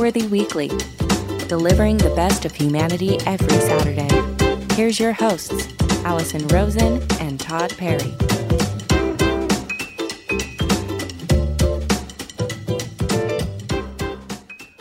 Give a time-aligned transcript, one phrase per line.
[0.00, 0.68] Upworthy Weekly,
[1.46, 4.08] delivering the best of humanity every Saturday.
[4.74, 5.68] Here's your hosts,
[6.06, 8.14] Allison Rosen and Todd Perry.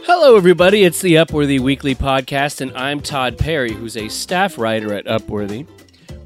[0.06, 0.86] Hello, everybody.
[0.86, 5.68] It's the Upworthy Weekly Podcast, and I'm Todd Perry, who's a staff writer at Upworthy.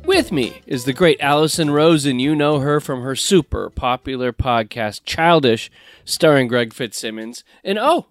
[0.06, 2.20] With me is the great Allison Rosen.
[2.20, 5.72] You know her from her super popular podcast, Childish,
[6.06, 7.44] starring Greg Fitzsimmons.
[7.64, 8.06] And oh,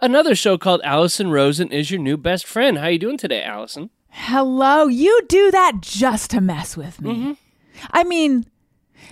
[0.00, 2.78] another show called Allison Rosen is your new best friend.
[2.78, 3.90] How you doing today, Allison?
[4.10, 7.14] Hello, you do that just to mess with me.
[7.14, 7.32] Mm-hmm.
[7.90, 8.46] I mean,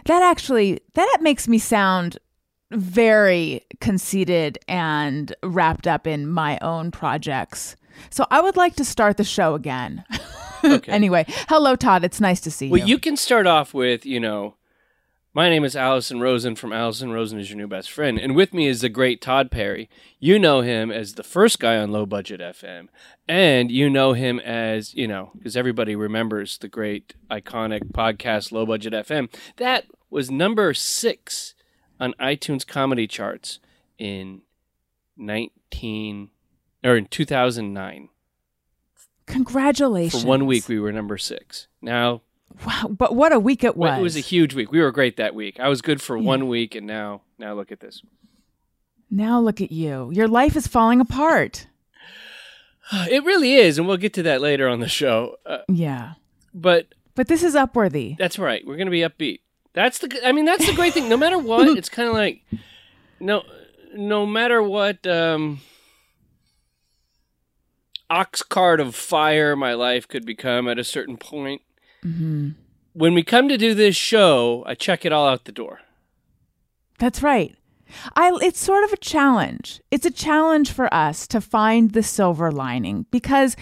[0.07, 2.19] that actually that makes me sound
[2.71, 7.77] very conceited and wrapped up in my own projects.
[8.11, 10.05] So I would like to start the show again.
[10.65, 10.91] Okay.
[10.91, 12.85] anyway, hello Todd, it's nice to see Well, you.
[12.85, 14.55] Well, you can start off with, you know,
[15.35, 18.21] my name is Allison Rosen from Allison Rosen is your new best friend.
[18.21, 19.91] And with me is the great Todd Perry.
[20.21, 22.87] You know him as the first guy on Low Budget FM.
[23.29, 28.65] And you know him as, you know, because everybody remembers the great iconic podcast Low
[28.65, 29.29] Budget FM.
[29.57, 31.55] That was number six
[31.99, 33.59] on iTunes comedy charts
[33.99, 34.43] in
[35.17, 36.31] 19
[36.85, 38.09] or in 2009.
[39.27, 40.23] Congratulations.
[40.23, 41.67] For one week, we were number six.
[41.83, 42.21] Now
[42.67, 43.99] Wow, but what a week it was.
[43.99, 44.71] It was a huge week.
[44.71, 45.59] We were great that week.
[45.59, 48.03] I was good for one week, and now, now look at this.
[49.11, 50.11] now look at you.
[50.13, 51.67] Your life is falling apart.
[52.93, 55.37] It really is, and we'll get to that later on the show.
[55.47, 56.15] Uh, Yeah.
[56.53, 58.17] but But this is upworthy.
[58.19, 58.65] that's right.
[58.67, 59.41] We're going to be upbeat.
[59.73, 60.21] That's the.
[60.25, 61.09] I mean, that's the great thing.
[61.09, 62.43] No matter what, it's kind of like
[63.19, 63.43] no,
[63.95, 65.05] no matter what.
[65.07, 65.61] Um,
[68.11, 71.63] ox cart of fire my life could become at a certain point.
[72.05, 72.51] Hmm
[72.93, 75.81] When we come to do this show, I check it all out the door.
[76.99, 77.57] That's right.
[78.17, 79.81] I it's sort of a challenge.
[79.91, 83.57] It's a challenge for us to find the silver lining because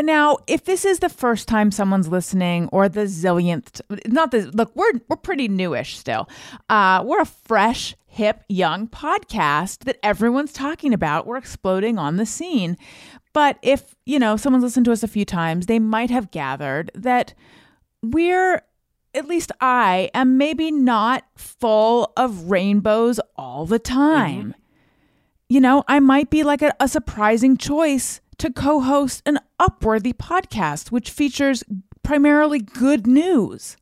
[0.00, 4.74] now if this is the first time someone's listening or the zillionth not the look
[4.74, 6.28] we're we're pretty newish still.
[6.68, 11.26] Uh we're a fresh hip young podcast that everyone's talking about.
[11.26, 12.78] We're exploding on the scene.
[13.34, 16.90] But if, you know, someone's listened to us a few times, they might have gathered
[16.94, 17.34] that
[18.02, 18.62] we're
[19.14, 24.54] at least I am maybe not full of rainbows all the time.
[25.48, 30.12] You know, I might be like a, a surprising choice to co host an Upworthy
[30.12, 31.64] podcast, which features
[32.02, 33.76] primarily good news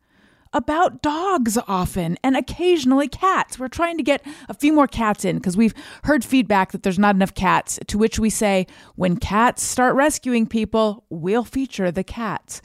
[0.52, 3.58] about dogs often and occasionally cats.
[3.58, 6.98] We're trying to get a few more cats in because we've heard feedback that there's
[6.98, 12.04] not enough cats, to which we say, when cats start rescuing people, we'll feature the
[12.04, 12.62] cats.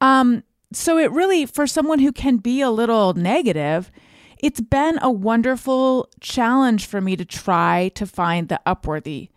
[0.00, 0.44] Um,
[0.76, 3.90] so it really, for someone who can be a little negative,
[4.38, 9.28] it's been a wonderful challenge for me to try to find the upworthy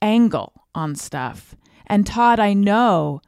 [0.00, 1.54] angle on stuff.
[1.86, 3.20] And Todd, I know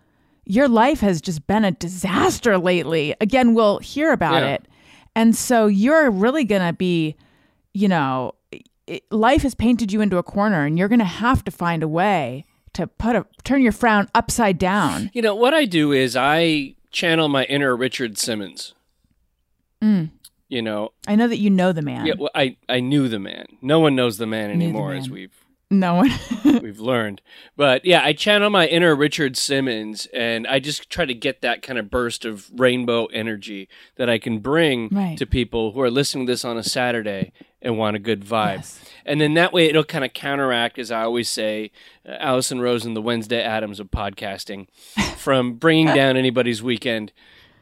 [0.45, 3.15] your life has just been a disaster lately.
[3.21, 4.55] Again, we'll hear about Yeah.
[4.55, 4.69] it.
[5.17, 7.17] And so you're really going to be,
[7.73, 8.33] you know,
[8.87, 11.83] it, life has painted you into a corner and you're going to have to find
[11.83, 12.45] a way
[12.75, 15.11] to put a turn your frown upside down.
[15.15, 18.73] You know what I do is I channel my inner Richard Simmons.
[19.83, 20.11] Mm.
[20.49, 22.07] You know, I know that you know the man.
[22.07, 22.15] yeah.
[22.19, 23.47] Well, I I knew the man.
[23.61, 25.44] No one knows the man Knew the anymore, as we've
[25.81, 26.11] No one.
[26.63, 27.21] we've learned.
[27.57, 31.63] But yeah, I channel my inner Richard Simmons, and I just try to get that
[31.63, 35.19] kind of burst of rainbow energy that I can bring Right.
[35.19, 38.57] to people who are listening to this on a Saturday and want a good vibe.
[38.57, 38.85] Yes.
[39.07, 41.71] And then that way it'll kind of counteract, as I always say,
[42.09, 44.69] uh, Allison Rosen, the Wednesday Addams of podcasting,
[45.17, 47.13] from bringing down anybody's weekend,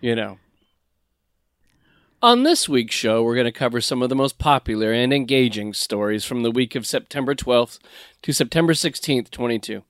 [0.00, 0.38] you know.
[2.22, 5.74] On this week's show, we're going to cover some of the most popular and engaging
[5.74, 7.80] stories from the week of September 12th
[8.22, 9.82] to September 16th, 22.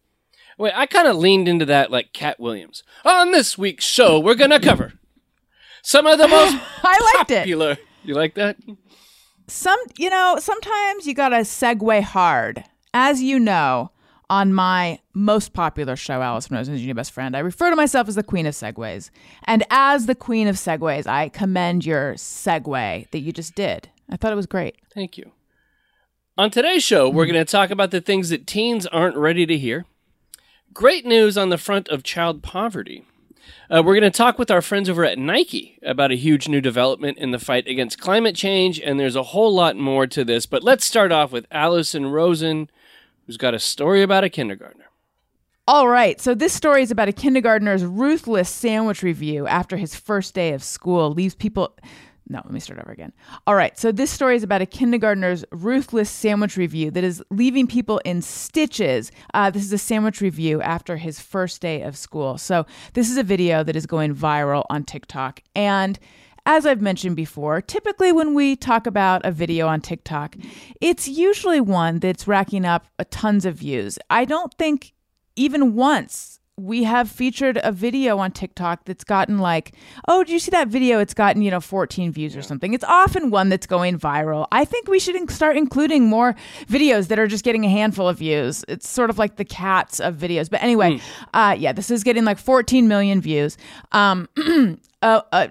[0.56, 2.84] Wait, I kind of leaned into that like Katt Williams.
[3.04, 4.95] On this week's show, we're going to cover
[5.83, 7.41] some of the most I liked it.
[7.41, 7.77] popular.
[8.03, 8.56] You like that?
[9.47, 12.65] Some, you know, sometimes you got to segue hard.
[12.95, 13.91] As you know,
[14.32, 18.08] on my most popular show, Allison Rosen is your best friend, I refer to myself
[18.08, 19.10] as the queen of segues.
[19.44, 23.90] And as the queen of segues, I commend your segue that you just did.
[24.08, 24.76] I thought it was great.
[24.94, 25.32] Thank you.
[26.38, 29.58] On today's show, we're going to talk about the things that teens aren't ready to
[29.58, 29.84] hear.
[30.72, 33.04] Great news on the front of child poverty.
[33.68, 36.62] Uh, we're going to talk with our friends over at Nike about a huge new
[36.62, 40.46] development in the fight against climate change, and there's a whole lot more to this.
[40.46, 42.70] But let's start off with Allison Rosen,
[43.27, 44.84] who's got a story about a kindergartner.
[45.69, 50.34] All right, so this story is about a kindergartner's ruthless sandwich review after his first
[50.34, 51.77] day of school leaves people
[52.28, 53.13] No, let me start over again.
[53.47, 53.77] All right.
[53.78, 58.22] So this story is about a kindergartner's ruthless sandwich review that is leaving people in
[58.22, 59.10] stitches.
[59.34, 62.39] Uh, this is a sandwich review after his first day of school.
[62.39, 62.65] So
[62.95, 65.42] this is a video that is going viral on TikTok.
[65.54, 65.98] And
[66.44, 70.36] as I've mentioned before, typically when we talk about a video on TikTok,
[70.80, 73.98] it's usually one that's racking up tons of views.
[74.10, 74.92] I don't think
[75.36, 79.74] even once we have featured a video on TikTok that's gotten like,
[80.06, 80.98] oh, do you see that video?
[80.98, 82.74] It's gotten, you know, 14 views or something.
[82.74, 84.47] It's often one that's going viral.
[84.53, 86.34] I think we should in- start including more
[86.66, 88.65] videos that are just getting a handful of views.
[88.68, 90.50] It's sort of like the cats of videos.
[90.50, 91.00] But anyway,
[91.33, 93.56] uh, yeah, this is getting like 14 million views.
[93.92, 94.28] Um,
[95.03, 95.48] uh, uh,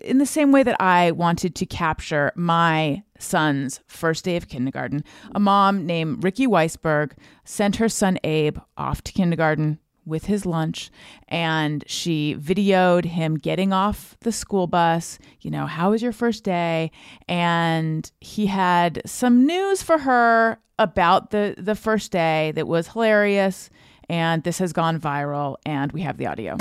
[0.00, 5.04] in the same way that I wanted to capture my son's first day of kindergarten,
[5.34, 7.12] a mom named Ricky Weisberg
[7.44, 10.90] sent her son Abe off to kindergarten with his lunch
[11.28, 16.42] and she videoed him getting off the school bus you know how was your first
[16.42, 16.90] day?
[17.28, 23.70] And he had some news for her about the the first day that was hilarious
[24.08, 26.56] and this has gone viral and we have the audio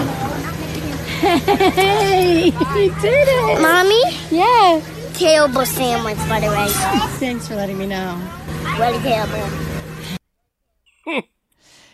[1.20, 2.46] Hey,
[2.76, 3.62] you did it.
[3.62, 4.02] Mommy,
[4.32, 4.82] Yeah.
[5.14, 6.68] terrible sandwich, by the way.
[7.20, 8.18] Thanks for letting me know.
[8.80, 9.50] Really terrible.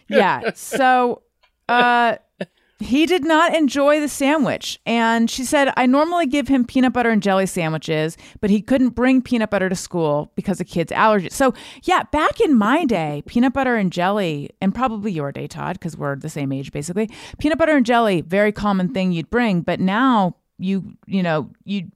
[0.07, 0.51] yeah.
[0.53, 1.23] So
[1.67, 2.17] uh
[2.79, 4.79] he did not enjoy the sandwich.
[4.85, 8.89] And she said, I normally give him peanut butter and jelly sandwiches, but he couldn't
[8.89, 11.31] bring peanut butter to school because of kids' allergies.
[11.31, 15.79] So, yeah, back in my day, peanut butter and jelly, and probably your day, Todd,
[15.79, 19.61] because we're the same age basically, peanut butter and jelly, very common thing you'd bring.
[19.61, 21.89] But now you, you know, you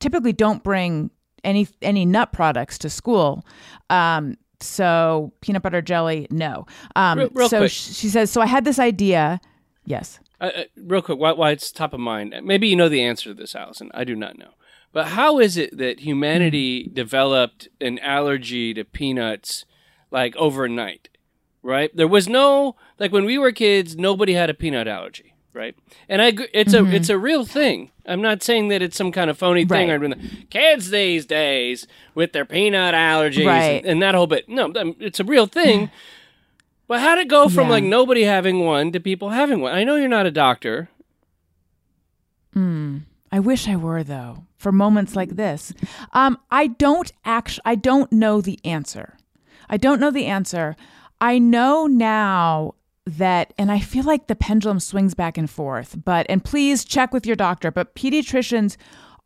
[0.00, 1.10] typically don't bring
[1.44, 3.46] any any nut products to school.
[3.88, 6.66] Um, so peanut butter jelly, no.
[6.94, 7.70] Um, Real- real so quick.
[7.70, 9.40] she says, so I had this idea.
[9.84, 10.18] Yes.
[10.40, 12.34] Uh, uh, real quick, why, why it's top of mind?
[12.42, 13.90] Maybe you know the answer to this, Allison.
[13.94, 14.50] I do not know.
[14.92, 19.64] But how is it that humanity developed an allergy to peanuts
[20.10, 21.08] like overnight?
[21.62, 21.94] Right?
[21.94, 25.34] There was no like when we were kids, nobody had a peanut allergy.
[25.52, 25.74] Right?
[26.08, 27.90] And I, agree- it's a it's a real thing.
[28.06, 29.88] I'm not saying that it's some kind of phony thing.
[29.88, 30.02] Right.
[30.12, 30.14] Or
[30.50, 33.82] kids these days with their peanut allergies Right.
[33.82, 34.48] and, and that whole bit.
[34.48, 35.90] No, um, it's a real thing.
[36.88, 37.72] But how'd it go from Yeah.
[37.72, 39.74] like nobody having one to people having one?
[39.74, 40.88] I know you're not a doctor.
[43.32, 44.44] I wish I were though.
[44.56, 45.74] For moments like this,
[46.14, 47.62] um, I don't actually.
[47.66, 49.18] I don't know the answer.
[49.68, 50.74] I don't know the answer.
[51.20, 52.74] I know now
[53.04, 55.96] that, and I feel like the pendulum swings back and forth.
[56.02, 57.70] But and please check with your doctor.
[57.70, 58.76] But pediatricians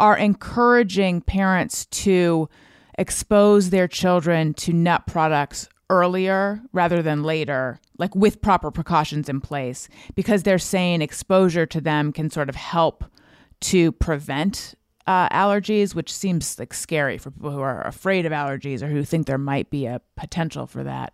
[0.01, 2.49] are encouraging parents to
[2.99, 9.42] expose their children to nut products earlier rather than later, like with proper precautions in
[9.42, 13.04] place, because they're saying exposure to them can sort of help
[13.60, 14.75] to prevent
[15.06, 19.02] uh, allergies, which seems like scary for people who are afraid of allergies or who
[19.02, 21.12] think there might be a potential for that.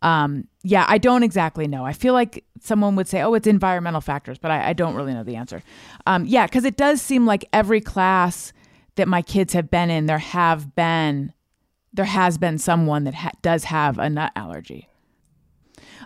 [0.00, 1.84] Um, yeah, I don't exactly know.
[1.84, 5.12] I feel like someone would say, oh, it's environmental factors, but I, I don't really
[5.12, 5.62] know the answer.
[6.06, 8.54] Um, yeah, because it does seem like every class
[8.96, 11.33] that my kids have been in, there have been,
[11.94, 14.88] there has been someone that ha- does have a nut allergy.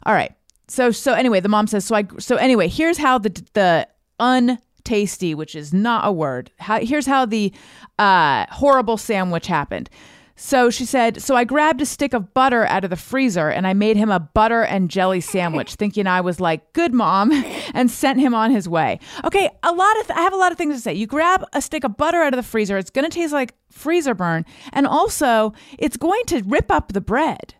[0.04, 0.32] All right.
[0.68, 3.88] So so anyway, the mom says so I so anyway, here's how the the
[4.20, 6.50] untasty, which is not a word.
[6.58, 7.52] How, here's how the
[7.98, 9.88] uh, horrible sandwich happened.
[10.40, 13.66] So she said, so I grabbed a stick of butter out of the freezer and
[13.66, 17.32] I made him a butter and jelly sandwich, thinking I was like, good mom,
[17.74, 19.00] and sent him on his way.
[19.24, 20.94] Okay, a lot of th- I have a lot of things to say.
[20.94, 23.54] You grab a stick of butter out of the freezer, it's going to taste like
[23.70, 27.54] freezer burn, and also it's going to rip up the bread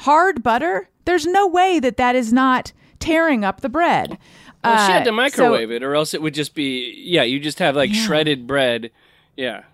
[0.00, 4.18] hard butter, there's no way that that is not tearing up the bread.
[4.64, 7.22] Well, she had to Uh, microwave so- it, or else it would just be yeah.
[7.22, 8.90] You just have like shredded bread.
[9.36, 9.64] Yeah.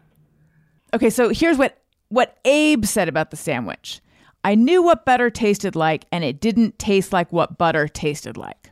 [0.94, 1.78] Okay, so here's what
[2.16, 4.00] what Abe said about the sandwich.
[4.42, 8.70] I knew what butter tasted like, and it didn't taste like what butter tasted like.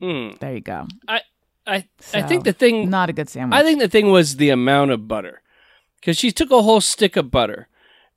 [0.00, 0.30] Hmm.
[0.38, 0.86] There you go.
[1.08, 1.22] I
[1.66, 2.88] I I think the thing.
[2.88, 3.58] not a good sandwich.
[3.58, 5.42] I think the thing was the amount of butter,
[5.96, 7.68] because she took a whole stick of butter,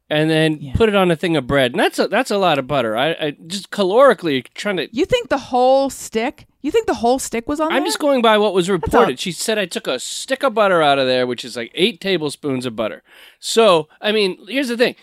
[0.09, 0.73] and then Yeah.
[0.75, 2.95] put it on a thing of bread, and that's a that's a lot of butter.
[2.97, 4.87] I, I just calorically trying to.
[4.95, 6.45] you think the whole stick?
[6.61, 7.75] You think the whole stick was on there?
[7.77, 7.87] I'm there?
[7.87, 9.19] just going by what was reported.
[9.19, 11.99] She said I took a stick of butter out of there, which is like eight
[11.99, 13.03] tablespoons of butter.
[13.39, 14.95] So, I mean, here's the thing.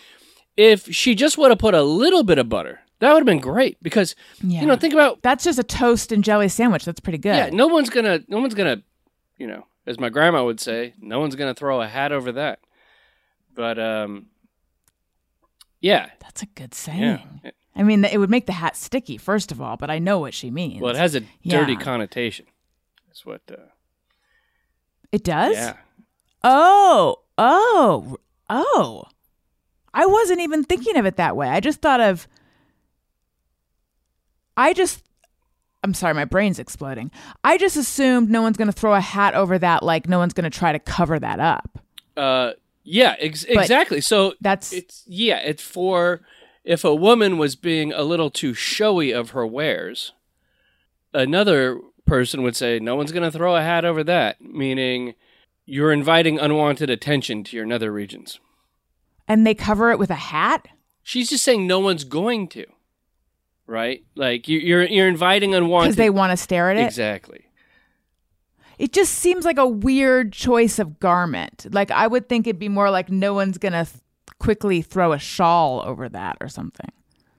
[0.57, 3.39] If she just would have put a little bit of butter, that would have been
[3.39, 4.61] great because, Yeah.
[4.61, 6.83] you know, think about, That's just a toast and jelly sandwich.
[6.83, 7.35] That's pretty good.
[7.35, 8.83] yeah, no one's to, no one's going to,
[9.37, 12.31] you know, as my grandma would say, no one's going to throw a hat over
[12.33, 12.59] that.
[13.55, 14.27] But, um,
[15.81, 17.19] yeah, That's a good saying.
[17.43, 17.51] yeah.
[17.75, 20.33] I mean, it would make the hat sticky, first of all, but I know what
[20.33, 20.81] she means.
[20.81, 21.79] Well, it has a dirty Yeah.
[21.79, 22.45] connotation.
[23.07, 23.55] That's what, uh,
[25.11, 25.55] It does?
[25.55, 25.77] Yeah.
[26.43, 28.17] Oh, oh,
[28.49, 29.03] oh.
[29.93, 31.49] I wasn't even thinking of it that way.
[31.49, 32.27] I just thought of.
[34.57, 35.03] I just.
[35.83, 37.09] I'm sorry, my brain's exploding.
[37.43, 40.33] I just assumed no one's going to throw a hat over that, like no one's
[40.33, 41.79] going to try to cover that up.
[42.15, 42.51] Uh,
[42.83, 44.01] yeah, ex- exactly.
[44.01, 46.21] So That's it's yeah, it's for
[46.63, 50.13] if a woman was being a little too showy of her wares.
[51.13, 55.13] Another person would say, "No one's going to throw a hat over that," meaning
[55.65, 58.39] you're inviting unwanted attention to your nether regions.
[59.27, 60.67] and they cover it with a hat.
[61.03, 62.65] She's just saying no one's going to,
[63.67, 64.03] right?
[64.15, 66.85] Like you, you're you're inviting unwanted because they want to stare at it.
[66.85, 67.45] exactly.
[68.81, 71.67] It just seems like a weird choice of garment.
[71.71, 74.01] Like I would think it'd be more like no one's gonna th-
[74.39, 76.91] quickly throw a shawl over that or something.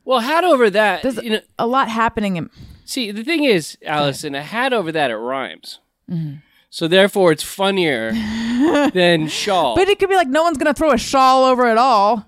[0.05, 1.03] Well, hat over that.
[1.03, 2.49] There's you know, a lot happening in.
[2.85, 5.81] see, the thing is, Allison, a hat over that it rhymes.
[6.09, 6.37] Mm-hmm.
[6.71, 8.13] So therefore, it's funnier
[8.95, 9.75] than shawl.
[9.75, 12.25] But it could be like no one's gonna throw a shawl over at all.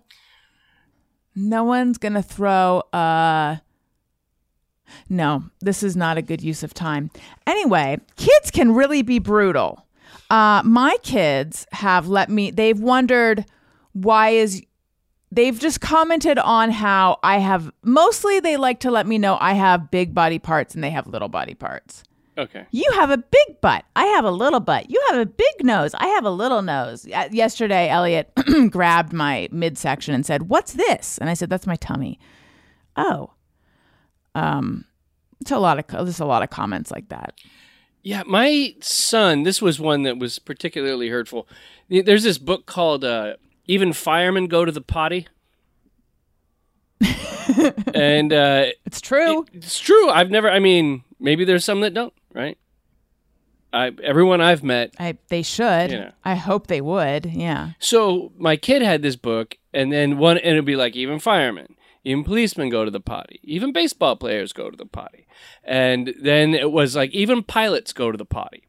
[1.37, 3.61] No one's gonna throw a.
[5.09, 7.11] No, this is not a good use of time.
[7.47, 9.87] Anyway, kids can really be brutal.
[10.31, 12.51] Uh, my kids have let me.
[12.51, 13.45] They've wondered
[13.93, 14.63] why is.
[15.31, 17.71] They've just commented on how I have.
[17.83, 21.07] Mostly, they like to let me know I have big body parts and they have
[21.09, 22.05] little body parts.
[22.39, 22.67] okay.
[22.71, 23.85] You have a big butt.
[23.97, 24.91] I have a little butt.
[24.91, 25.93] You have a big nose.
[25.95, 27.05] I have a little nose.
[27.07, 28.31] Yesterday, Elliot
[28.71, 32.19] grabbed my midsection and said, "What's this?" And I said, "That's my tummy."
[32.97, 33.33] Oh,
[34.35, 34.85] um,
[35.41, 37.35] it's a lot of there's a lot of comments like that.
[38.03, 39.45] Yeah, my son.
[39.45, 41.49] This was one that was particularly hurtful.
[41.89, 43.35] There's this book called uh,
[43.67, 45.27] "Even Firemen Go to the Potty,"
[47.95, 49.47] and uh, It's true.
[49.53, 50.11] It's true.
[50.11, 50.51] I've never.
[50.51, 52.13] I mean, maybe there's some that don't.
[52.33, 52.59] Right.
[53.73, 54.95] I everyone I've met.
[54.99, 55.91] I they should.
[55.91, 56.13] You know.
[56.25, 57.27] I hope they would.
[57.27, 57.71] Yeah.
[57.81, 61.75] So my kid had this book, and then one, and it'd be like even firemen,
[62.05, 65.27] even policemen go to the potty, even baseball players go to the potty,
[65.65, 68.65] and then it was like even pilots go to the potty,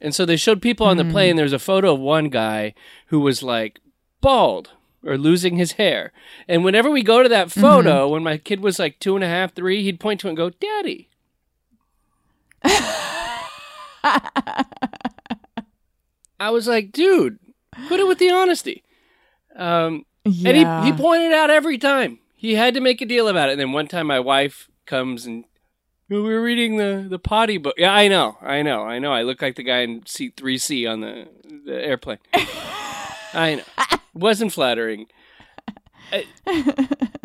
[0.00, 1.36] and so they showed people on the plane.
[1.36, 2.74] There's a photo of one guy
[3.06, 3.80] who was like
[4.20, 4.70] bald
[5.02, 6.12] or losing his hair,
[6.48, 9.28] and whenever we go to that photo, when my kid was like two and a
[9.28, 11.08] half, three, he'd point to it and go, "Daddy."
[16.40, 17.38] I was like, dude,
[17.88, 18.82] put it with the honesty.
[19.56, 20.48] Um, Yeah.
[20.50, 22.18] and he, he pointed out every time.
[22.44, 23.52] He had to make a deal about it.
[23.52, 25.46] And then one time my wife comes and
[26.10, 27.72] "Oh, we were reading the, the potty book.
[27.78, 28.36] Yeah, I know.
[28.42, 28.82] I know.
[28.82, 29.12] I know.
[29.12, 31.26] I look like the guy in seat 3C on the,
[31.64, 32.18] the airplane.
[33.32, 33.62] I know.
[33.92, 35.06] It wasn't flattering.
[36.12, 36.26] I,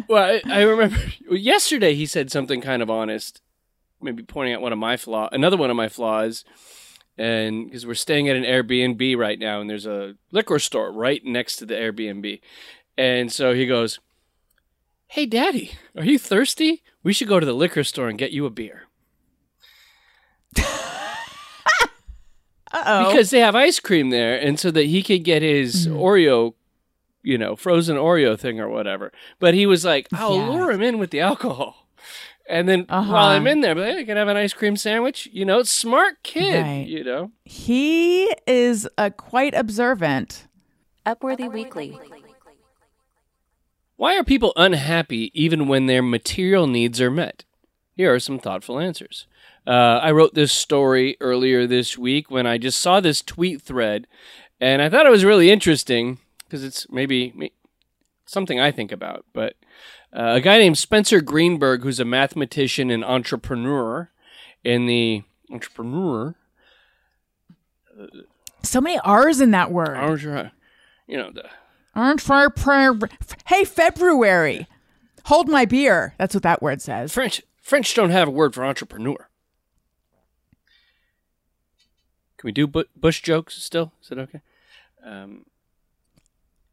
[0.07, 0.95] well, I, I remember
[1.29, 3.41] yesterday he said something kind of honest,
[4.01, 6.45] maybe pointing out one of my flaw, another one of my flaws,
[7.17, 11.21] and because we're staying at an Airbnb right now, and there's a liquor store right
[11.25, 12.39] next to the Airbnb,
[12.97, 13.99] and so he goes,
[15.09, 16.81] "Hey, Daddy, are you thirsty?
[17.03, 18.83] We should go to the liquor store and get you a beer."
[22.71, 23.07] Uh-oh.
[23.09, 25.97] because they have ice cream there, and so that he could get his Mm-hmm.
[25.97, 26.53] Oreo,
[27.23, 29.11] you know, frozen Oreo thing or whatever.
[29.39, 30.49] But he was like, "I'll Yeah.
[30.49, 31.87] lure him in with the alcohol."
[32.47, 33.11] And then Uh-huh.
[33.11, 35.27] while I'm in there, but hey, I can have an ice cream sandwich.
[35.31, 36.61] You know, smart kid.
[36.63, 36.87] Right.
[36.87, 40.47] You know, he is a quite observant.
[41.07, 41.97] Upworthy Weekly.
[43.99, 47.43] Why are people unhappy even when their material needs are met?
[47.97, 49.27] Here are some thoughtful answers.
[49.67, 54.07] Uh, I wrote this story earlier this week when I just saw this tweet thread,
[54.61, 57.51] and I thought it was really interesting because it's maybe
[58.25, 59.25] something I think about.
[59.33, 59.57] But
[60.13, 64.11] uh, a guy named Spencer Greenberg, who's a mathematician and entrepreneur
[64.63, 66.35] in the entrepreneur,
[68.63, 69.97] So many R's in that word.
[69.97, 70.53] entre-
[71.05, 71.49] you know, the
[71.99, 72.97] Aren't for
[73.47, 74.67] Hey, February.
[75.25, 76.13] Hold my beer.
[76.17, 77.13] That's what that word says.
[77.13, 79.27] French French don't have a word for entrepreneur.
[82.37, 83.91] Can we do bu- Bush jokes still?
[84.01, 84.41] Is it okay?
[85.05, 85.45] Um,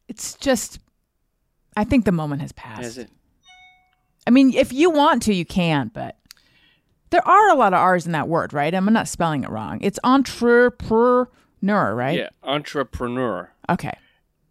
[0.07, 0.79] It's just,
[1.77, 2.83] I think the moment has passed.
[2.85, 3.11] is it?
[4.29, 6.17] I mean, if you want to, you can, but
[7.11, 8.73] there are a lot of R's in that word, right?
[8.73, 9.81] I'm not spelling it wrong.
[9.83, 11.27] It's entrepreneur,
[11.63, 12.19] right?
[12.19, 13.51] Yeah, entrepreneur.
[13.69, 13.93] Okay.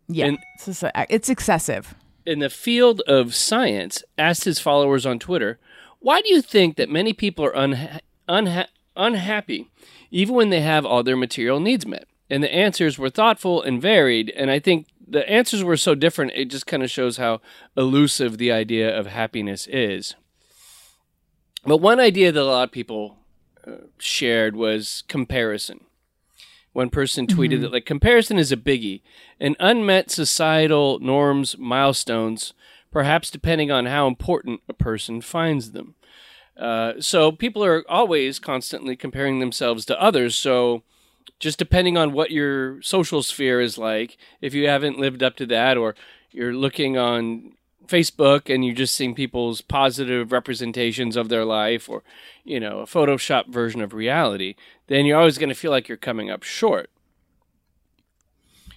[0.08, 0.32] Yeah.
[0.56, 1.96] It's, just it's excessive.
[2.26, 5.60] In the field of science, asked his followers on Twitter,
[6.00, 9.68] "Why do you think that many people are unha- unha- unhappy,
[10.12, 13.82] even when they have all their material needs met?" And the answers were thoughtful and
[13.82, 16.32] varied, and I think the answers were so different.
[16.36, 17.42] It just kind of shows how
[17.78, 20.16] elusive the idea of happiness is.
[21.64, 23.18] But one idea that a lot of people
[23.66, 25.82] uh, shared was comparison.
[26.76, 29.02] One person tweeted that like comparison is a biggie,
[29.40, 32.54] and unmet societal norms, milestones,
[32.92, 35.96] perhaps depending on how important a person finds them.
[36.60, 40.36] Uh, so people are always constantly comparing themselves to others.
[40.36, 40.84] So
[41.40, 45.46] just depending on what your social sphere is like, if you haven't lived up to
[45.46, 45.96] that, or
[46.32, 47.54] you're looking on
[47.88, 52.04] Facebook and you're just seeing people's positive representations of their life, or
[52.44, 54.56] you know, a Photoshop version of reality,
[54.88, 56.90] then you're always going to feel like you're coming up short.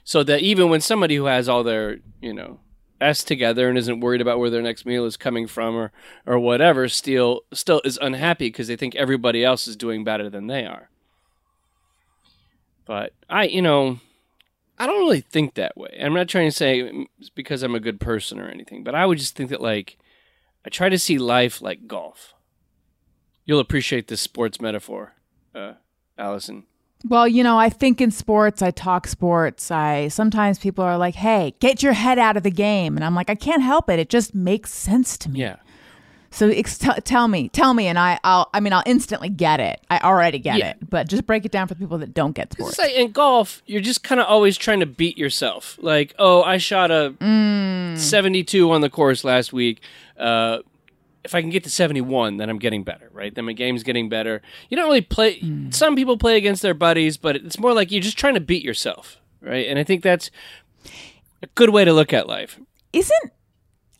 [0.04, 2.60] So that even when somebody who has all their, you know,
[3.00, 5.92] S together and isn't worried about where their next meal is coming from or
[6.26, 10.46] or whatever, still still is unhappy because they think everybody else is doing better than
[10.46, 10.88] they are.
[12.86, 14.00] But I, you know,
[14.78, 15.99] I don't really think that way.
[16.00, 19.06] I'm not trying to say it's because I'm a good person or anything, but I
[19.06, 19.99] would just think that like
[20.64, 22.35] I try to see life like golf.
[23.44, 25.14] You'll appreciate this sports metaphor,
[25.54, 25.75] uh,
[26.16, 26.64] Allison.
[27.04, 29.70] Well, you know, I think in sports, I talk sports.
[29.70, 33.14] I sometimes people are like, "Hey, get your head out of the game," and I'm
[33.14, 33.99] like, I can't help it.
[33.99, 35.40] It just makes sense to me.
[35.40, 35.56] Yeah.
[36.30, 38.50] So ex- t- tell me, tell me, and I, I'll.
[38.52, 39.80] I mean, I'll instantly get it.
[39.90, 40.70] I already get Yeah.
[40.70, 42.78] it, but just break it down for the people that don't get sports.
[42.78, 45.78] Like in golf, you're just kind of always trying to beat yourself.
[45.80, 47.97] Like, oh, I shot a Mm.
[47.99, 49.80] 72 on the course last week.
[50.18, 50.58] Uh,
[51.25, 53.35] if I can get to 71, then I'm getting better, right?
[53.35, 54.40] Then my game's getting better.
[54.70, 55.40] You don't really play.
[55.40, 55.73] Mm.
[55.75, 58.62] Some people play against their buddies, but it's more like you're just trying to beat
[58.64, 59.66] yourself, right?
[59.66, 60.30] And I think that's
[61.42, 62.58] a good way to look at life.
[62.92, 63.32] isn't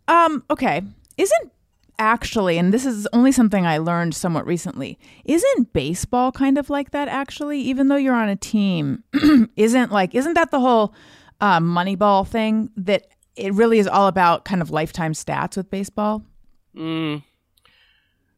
[0.08, 0.80] um okay
[1.18, 1.52] isn't
[1.99, 6.90] actually and this is only something i learned somewhat recently isn't baseball kind of like
[6.93, 9.02] that actually even though you're on a team
[9.57, 10.95] isn't like isn't that the whole
[11.40, 16.23] uh, moneyball thing that it really is all about kind of lifetime stats with baseball
[16.76, 17.23] Mm.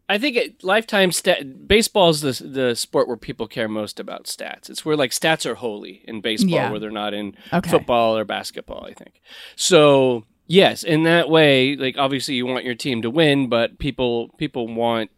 [0.08, 4.24] I think it, lifetime stat baseball is the the sport where people care most about
[4.24, 4.68] stats.
[4.70, 6.70] It's where like stats are holy in baseball, Yeah.
[6.70, 7.70] where they're not in Okay.
[7.70, 8.84] football or basketball.
[8.86, 9.20] I think
[9.56, 10.24] so.
[10.50, 14.66] Yes, in that way, like obviously you want your team to win, but people people
[14.66, 15.12] want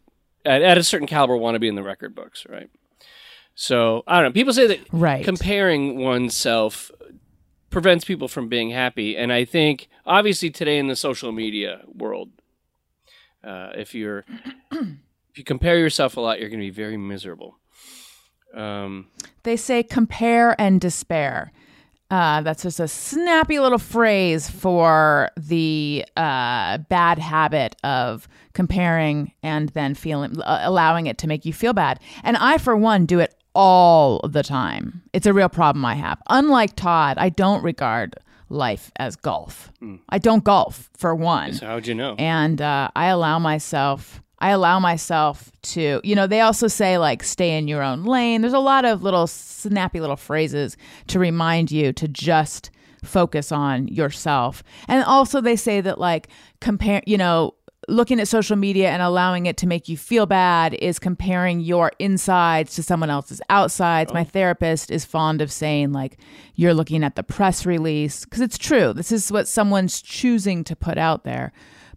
[0.45, 2.69] at, at a certain caliber want to be in the record books, right?
[3.55, 4.31] So I don't know.
[4.33, 5.25] People say that Right.
[5.25, 6.91] comparing oneself
[7.71, 12.29] prevents people from being happy, and I think obviously today in the social media world,
[13.43, 14.25] uh, if you're
[14.71, 17.57] if you compare yourself a lot, you're going to be very miserable.
[18.53, 19.07] Um,
[19.41, 21.51] they say compare and despair
[22.13, 29.69] uh, that's just a snappy little phrase for the uh, bad habit of comparing and
[29.69, 31.99] then feeling uh, allowing it to make you feel bad.
[32.23, 35.01] And i for one do it all the time.
[35.11, 36.21] It's a real problem i have.
[36.29, 38.15] Unlike todd i don't regard
[38.49, 39.71] life as golf.
[40.09, 41.53] I don't golf for one.
[41.53, 42.15] So how'd you know?
[42.19, 44.21] and uh, I allow myself.
[44.43, 48.41] I allow myself to, you know, they also say like stay in your own lane.
[48.41, 50.75] There's a lot of little snappy little phrases
[51.07, 52.69] to remind you to just
[53.05, 54.61] focus on yourself.
[54.89, 56.27] And also they say that like
[56.59, 57.55] compare, you know,
[57.87, 61.93] looking at social media and allowing it to make you feel bad is comparing your
[61.97, 64.11] insides to someone else's outsides.
[64.11, 64.25] My oh.
[64.25, 66.17] therapist is fond of saying like
[66.55, 68.91] you're looking at the press release because it's true.
[68.91, 71.53] This is what someone's choosing to put out there.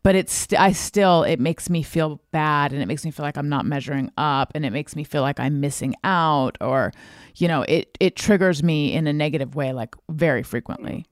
[0.06, 3.36] But it's I still it makes me feel bad and it makes me feel like
[3.36, 6.92] I'm not measuring up and it makes me feel like I'm missing out or
[7.34, 11.06] you know it it triggers me in a negative way like very frequently.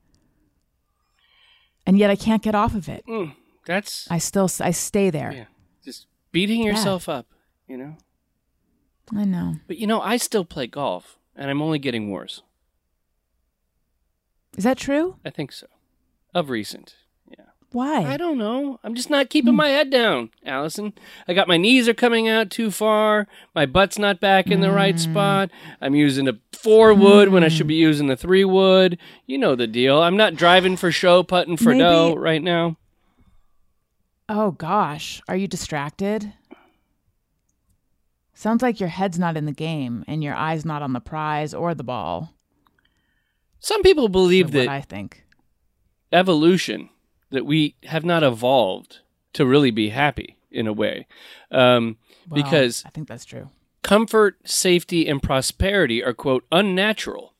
[1.85, 3.05] And yet I can't get off of it.
[3.05, 5.33] Mm, that's I still I stay there.
[5.33, 5.45] yeah,
[5.83, 7.25] just beating yourself up,
[7.67, 7.97] you know.
[9.13, 9.55] I know.
[9.67, 12.43] But you know, I still play golf, and I'm only getting worse.
[14.57, 15.17] Is that true?
[15.25, 15.67] I think so.
[16.33, 17.04] Of recent, yeah.
[17.75, 18.05] Why?
[18.05, 18.79] I don't know.
[18.85, 19.57] I'm just not keeping hmm.
[19.57, 20.93] my head down, Allison.
[21.27, 23.27] I got my knees are coming out too far.
[23.53, 25.11] My butt's not back in the right hmm.
[25.11, 25.51] spot.
[25.81, 27.67] I'm using a four wood when I should hmm.
[27.67, 28.97] be using a three wood.
[29.25, 30.01] You know the deal.
[30.01, 32.77] I'm not driving for show, putting for Maybe- dough right now.
[34.29, 36.31] Oh gosh, are you distracted?
[38.33, 41.53] Sounds like your head's not in the game and your eyes not on the prize
[41.53, 42.33] or the ball.
[43.59, 45.25] Some people believe that I think.
[46.13, 46.89] evolution
[47.35, 48.99] that we have not evolved
[49.33, 51.05] to really be happy in a way.
[51.51, 51.97] Um,
[52.29, 53.49] Well, because I think that's true.
[53.83, 57.33] comfort safety and prosperity are quote unnatural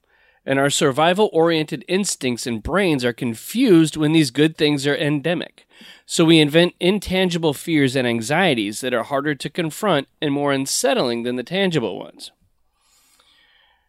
[0.46, 5.68] and our survival oriented instincts and brains are confused when these good things are endemic.
[6.06, 11.24] So we invent intangible fears and anxieties that are harder to confront and more unsettling
[11.24, 12.32] than the tangible ones.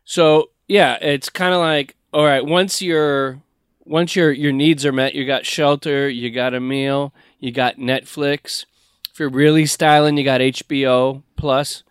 [0.04, 3.42] So yeah it's kind of like all right once your
[3.86, 7.76] once your your needs are met you got shelter you got a meal you got
[7.76, 8.64] netflix
[9.12, 11.82] if you're really styling you got hbo plus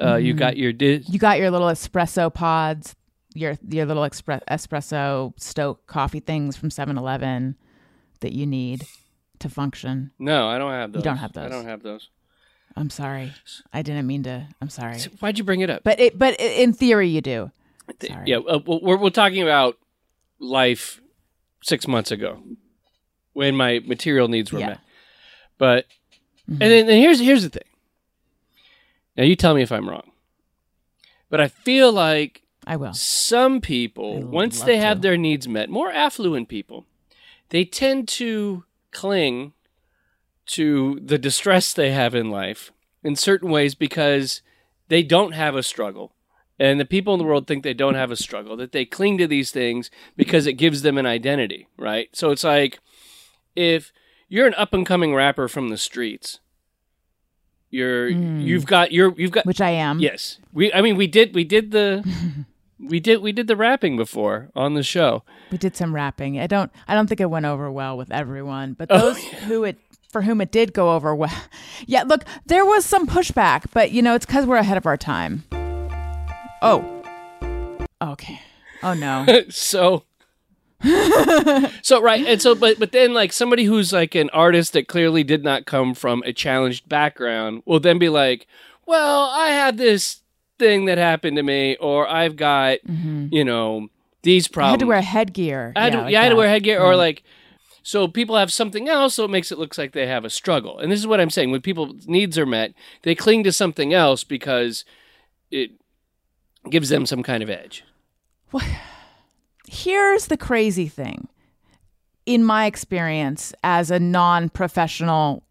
[0.00, 2.94] uh, you got your di- You got your little espresso pods,
[3.34, 7.56] your your little expre- espresso stoke coffee things from 7-Eleven
[8.20, 8.86] that you need
[9.40, 10.12] to function.
[10.16, 11.00] No, I don't have those.
[11.00, 11.46] You don't have those.
[11.46, 12.10] I don't have those.
[12.76, 13.32] I'm sorry.
[13.72, 14.46] I didn't mean to.
[14.62, 15.00] I'm sorry.
[15.18, 15.82] Why'd you bring it up?
[15.82, 17.50] But it, but in theory you do.
[18.00, 18.22] Sorry.
[18.26, 19.78] Yeah, uh, we're we're talking about
[20.38, 21.00] life
[21.62, 22.42] six months ago
[23.32, 24.66] when my material needs were Yeah.
[24.68, 24.80] met.
[25.58, 25.86] But
[26.50, 26.62] Mm-hmm.
[26.62, 27.62] and then and here's here's the thing.
[29.18, 30.10] Now you tell me if I'm wrong.
[31.28, 32.94] But I feel like I will.
[32.94, 35.02] some people, once they have to.
[35.02, 36.86] their needs met, more affluent people,
[37.50, 39.52] they tend to cling
[40.46, 42.72] to the distress they have in life
[43.04, 44.40] in certain ways because
[44.88, 46.12] they don't have a struggle.
[46.58, 49.16] And the people in the world think they don't have a struggle, that they cling
[49.18, 52.08] to these things because it gives them an identity, right?
[52.12, 52.80] So it's like
[53.54, 53.92] if
[54.28, 56.40] you're an up and coming rapper from the streets,
[57.70, 58.40] you're hmm.
[58.40, 60.00] you've got you're you've got Which I am.
[60.00, 60.72] Yes, we.
[60.72, 61.34] I mean, we did.
[61.34, 62.04] We did the.
[62.80, 63.20] we did.
[63.20, 65.22] We did the rapping before on the show.
[65.50, 66.40] We did some rapping.
[66.40, 69.64] I don't I don't think it went over well with everyone, but Oh, those who
[69.64, 69.78] it
[70.10, 71.34] for whom it did go over well.
[71.86, 74.96] Yeah, look, there was some pushback, but you know, it's cuz we're ahead of our
[74.96, 75.44] time.
[76.62, 77.02] Oh.
[78.02, 78.40] Okay.
[78.82, 79.26] Oh no.
[79.50, 80.04] so.
[81.82, 85.24] so right, and so but but then like somebody who's like an artist that clearly
[85.24, 88.46] did not come from a challenged background will then be like,
[88.86, 90.20] well, I had this
[90.58, 93.26] thing that happened to me, or I've got mm-hmm.
[93.32, 93.88] you know
[94.22, 95.72] these problems I had to wear headgear.
[95.74, 96.98] I had, to, like yeah, I had to wear headgear, or mm.
[96.98, 97.24] like,
[97.82, 100.78] so people have something else, so it makes it look like they have a struggle.
[100.78, 103.92] And this is what I'm saying: when people's needs are met, they cling to something
[103.92, 104.84] else because
[105.50, 105.72] it
[106.70, 107.84] gives them some kind of edge.
[108.52, 108.64] Well,
[109.70, 111.28] Here's the crazy thing.
[112.24, 115.42] In my experience as a non-professional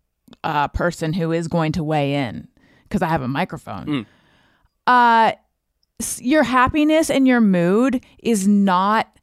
[0.44, 2.48] uh, person who is going to weigh in
[2.84, 4.06] because I have a microphone.
[4.86, 5.34] Uh
[6.20, 9.18] your happiness and your mood is not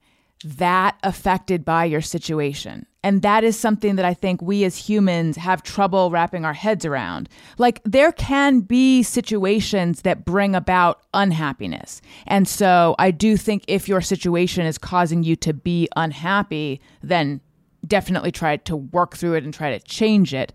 [0.45, 2.85] that affected by your situation.
[3.05, 6.87] And that is something that I think we as humans have trouble wrapping our heads
[6.87, 7.29] around.
[7.59, 12.01] Like, there can be situations that bring about unhappiness.
[12.27, 17.43] And so I do think if your situation is causing you to be unhappy, then
[17.87, 20.55] definitely try to work through it and try to change it.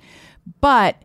[0.60, 1.04] But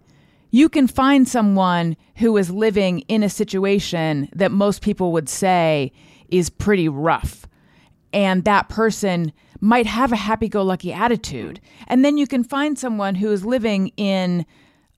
[0.51, 5.93] you can find someone who is living in a situation that most people would say
[6.29, 7.47] is pretty rough.
[8.15, 11.61] And that person might have a happy go lucky attitude.
[11.87, 14.47] And then you can find someone who is living in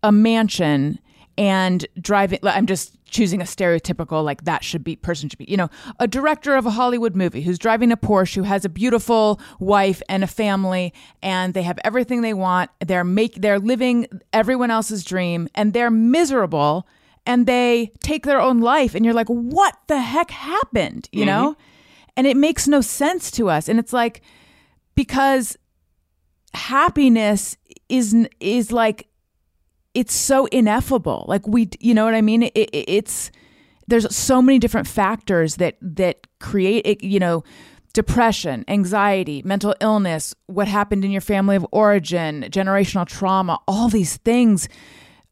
[0.03, 1.01] a mansion
[1.39, 5.57] and driving I'm just choosing a stereotypical like that should be person should be you
[5.57, 5.69] know
[6.01, 10.03] a director of a Hollywood movie who's driving a Porsche who has a beautiful wife
[10.09, 12.71] and a family and they have everything they want.
[12.85, 16.87] They're make they're living everyone else's dream and they're miserable
[17.27, 21.09] and they take their own life and you're like what the heck happened?
[21.13, 21.27] You mm-hmm.
[21.27, 21.57] know
[22.17, 23.69] and it makes no sense to us.
[23.69, 24.23] And it's like
[24.95, 25.57] because
[26.55, 27.57] happiness
[27.89, 29.09] is is like
[29.95, 31.25] it's so ineffable.
[31.29, 32.45] Like we you know what i mean?
[32.45, 33.31] It, it, it's
[33.89, 37.45] there's so many different factors that that create it you know
[37.93, 44.19] depression anxiety mental illness what happened in your family of origin generational trauma all these
[44.19, 44.69] things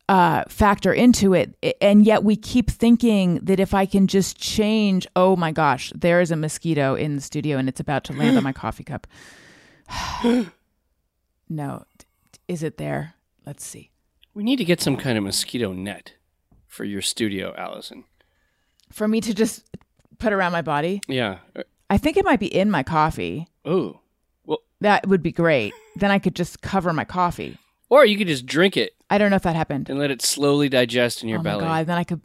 [0.09, 5.07] uh, factor into it and yet we keep thinking that if i can just change
[5.17, 8.37] oh my gosh there is a mosquito in the studio and it's about to land
[8.37, 9.07] on my coffee cup.
[11.49, 11.85] No
[12.49, 13.15] is it there?
[13.47, 13.91] Let's see.
[14.35, 16.15] We need to get some kind of mosquito net
[16.67, 18.05] for your studio, Allison.
[18.91, 19.65] for me to just
[20.19, 21.01] put around my body?
[21.09, 21.39] Yeah.
[21.91, 23.47] i think it might be in my coffee.
[23.65, 24.01] Oh.
[24.45, 25.73] Well, that would be great.
[25.97, 27.59] Then i could just cover my coffee.
[27.89, 29.89] or you could just drink it i don't know if that happened.
[29.89, 31.63] And let it slowly digest in your oh belly.
[31.63, 32.21] my god then i could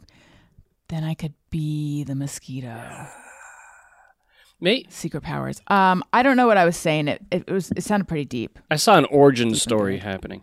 [0.88, 3.06] then i could be the mosquito.
[4.62, 5.60] Mate, secret powers.
[5.68, 7.08] Um i don't know what i was saying.
[7.08, 8.58] It it was it sounded pretty deep.
[8.70, 10.42] I saw an origin story happening,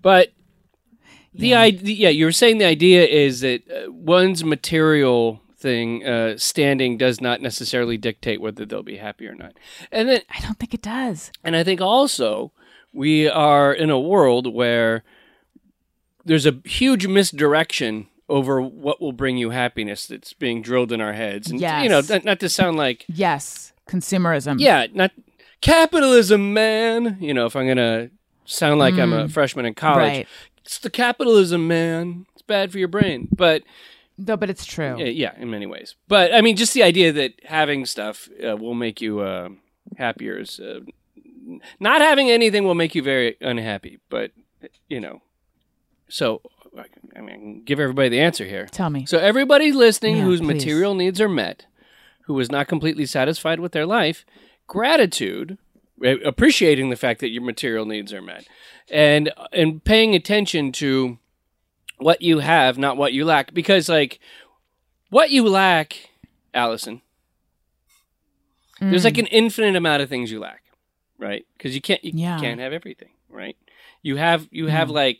[0.00, 0.32] but
[1.32, 6.36] the idea, yeah, you were saying the idea is that uh, one's material thing uh,
[6.36, 9.52] standing does not necessarily dictate whether they'll be happy or not,
[9.92, 11.30] and then i don't think it does.
[11.44, 12.52] And I think also
[12.92, 15.04] we are in a world where
[16.24, 21.12] there's a huge misdirection over what will bring you happiness that's being drilled in our
[21.14, 22.24] heads, and you know, Yes.
[22.24, 25.10] not, to sound like yes consumerism yeah, not
[25.60, 27.16] capitalism, man.
[27.20, 28.10] You know, if I'm gonna
[28.44, 30.16] sound like I'm a freshman in college, Mm.
[30.16, 30.28] Right.
[30.64, 32.26] it's the capitalism, man.
[32.32, 33.62] It's bad for your brain, but
[34.18, 35.96] no but it's true yeah, yeah, in many ways.
[36.08, 39.48] But I mean, just the idea that having stuff uh, will make you uh,
[39.96, 40.80] happier is uh,
[41.80, 43.98] not having anything will make you very unhappy.
[44.08, 44.32] But
[44.88, 45.22] you know,
[46.10, 46.42] so
[47.16, 48.66] I mean, I can give everybody the answer here.
[48.70, 50.46] tell me So everybody listening Yeah, whose please.
[50.54, 51.66] material needs are met,
[52.26, 54.24] who was not completely satisfied with their life,
[54.66, 55.58] gratitude,
[56.24, 58.46] appreciating the fact that your material needs are met,
[58.90, 61.18] and and paying attention to
[61.98, 64.20] what you have, not what you lack, because like
[65.10, 66.10] what you lack,
[66.54, 67.02] Allison,
[68.80, 69.20] there's like mm.
[69.20, 70.62] an infinite amount of things you lack,
[71.18, 71.44] right?
[71.56, 72.38] Because you can't you Yeah.
[72.38, 73.56] can't have everything, right?
[74.02, 75.18] You have you have like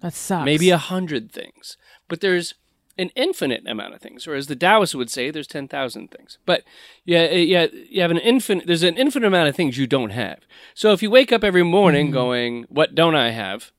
[0.00, 0.44] That sucks.
[0.44, 1.76] maybe a hundred things,
[2.08, 2.54] but there's
[2.98, 6.38] an infinite amount of things, or as the Taoists would say, there's ten thousand things.
[6.44, 6.64] But
[7.04, 8.66] yeah, yeah, you have an infinite.
[8.66, 10.40] There's an infinite amount of things you don't have.
[10.74, 13.72] So if you wake up every morning going, "What don't I have?"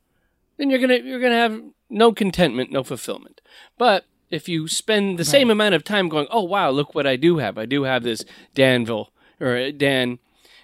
[0.57, 3.41] then you're gonna you're gonna have no contentment, no fulfillment.
[3.77, 7.15] But if you spend the same amount of time going, "Oh wow, look what I
[7.15, 7.57] do have!
[7.57, 10.19] I do have this Danville or uh, Dan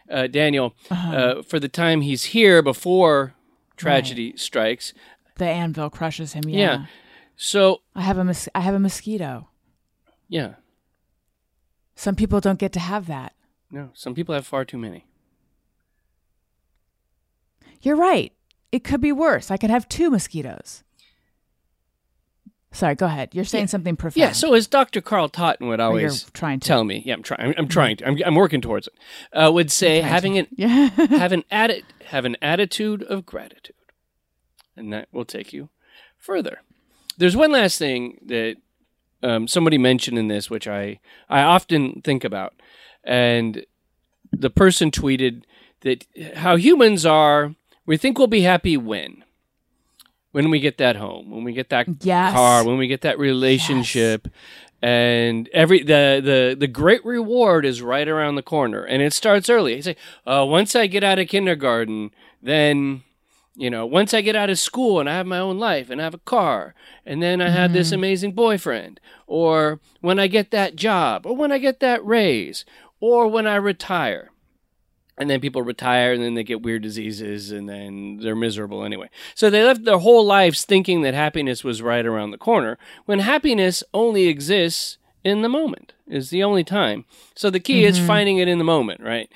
[0.10, 3.34] uh, Daniel uh, for the time he's here before
[3.76, 4.94] tragedy strikes."
[5.38, 6.44] The anvil crushes him.
[6.48, 6.58] Yeah.
[6.60, 6.86] Yeah.
[7.36, 9.48] So I have a mos- I have a mosquito.
[10.28, 10.56] yeah,
[11.96, 13.34] Some people don't get to have that.
[13.72, 15.06] no, some people have far too many.
[17.82, 18.34] You're right.
[18.72, 19.52] It could be worse.
[19.52, 20.84] I could have two mosquitoes.
[22.72, 23.30] Sorry, go ahead.
[23.34, 24.18] You're saying something profound.
[24.18, 24.32] Yeah.
[24.34, 25.02] So as Dr.
[25.02, 26.68] Carl Totten would always trying to.
[26.68, 27.42] tell me, yeah, I'm trying.
[27.42, 28.08] I'm, I'm trying to.
[28.08, 28.94] I'm, I'm working towards it.
[29.32, 30.90] Uh, would say having an Yeah.
[30.90, 33.76] have an atti- have an attitude of gratitude,
[34.78, 35.70] and that will take you
[36.18, 36.62] further.
[37.18, 38.58] There's one last thing that
[39.24, 42.54] um, somebody mentioned in this, which I I often think about,
[43.04, 43.66] and
[44.32, 45.44] the person tweeted
[45.82, 47.56] that how humans are.
[47.86, 49.24] We think we'll be happy when
[50.32, 52.34] when we get that home, when we get that Yes.
[52.34, 54.28] car, when we get that relationship,
[54.82, 59.50] and every the the the great reward is right around the corner, and it starts
[59.50, 59.76] early.
[59.76, 62.12] He's like, uh, once I get out of kindergarten,
[62.44, 63.04] then
[63.58, 66.00] you know, once I get out of school and I have my own life and
[66.00, 70.52] I have a car, and then I have this amazing boyfriend, or when I get
[70.52, 72.66] that job, or when I get that raise,
[73.00, 74.30] or when I retire.
[75.18, 79.10] And then people retire and then they get weird diseases and then they're miserable anyway.
[79.34, 83.20] So they lived their whole lives thinking that happiness was right around the corner when
[83.20, 87.06] happiness only exists in the moment, is the only time.
[87.34, 89.32] So the key is finding it in the moment, right?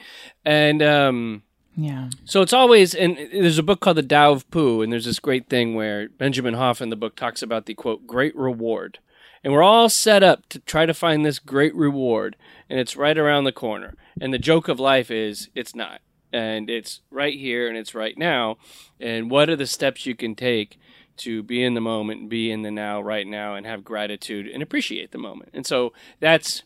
[0.46, 1.42] And, um,
[1.76, 2.10] yeah.
[2.26, 5.20] so it's always, and there's a book called The Tao of Pooh, and there's this
[5.20, 9.00] great thing where Benjamin Hoff in the book talks about the quote, great reward.
[9.44, 12.36] And we're all set up to try to find this great reward,
[12.70, 13.96] and it's right around the corner.
[14.20, 16.02] And the joke of life is it's not.
[16.32, 18.58] And it's right here and it's right now.
[19.00, 20.80] And what are the steps you can take
[21.18, 24.62] to be in the moment, be in the now, right now, and have gratitude and
[24.62, 25.50] appreciate the moment?
[25.54, 26.64] And so that's.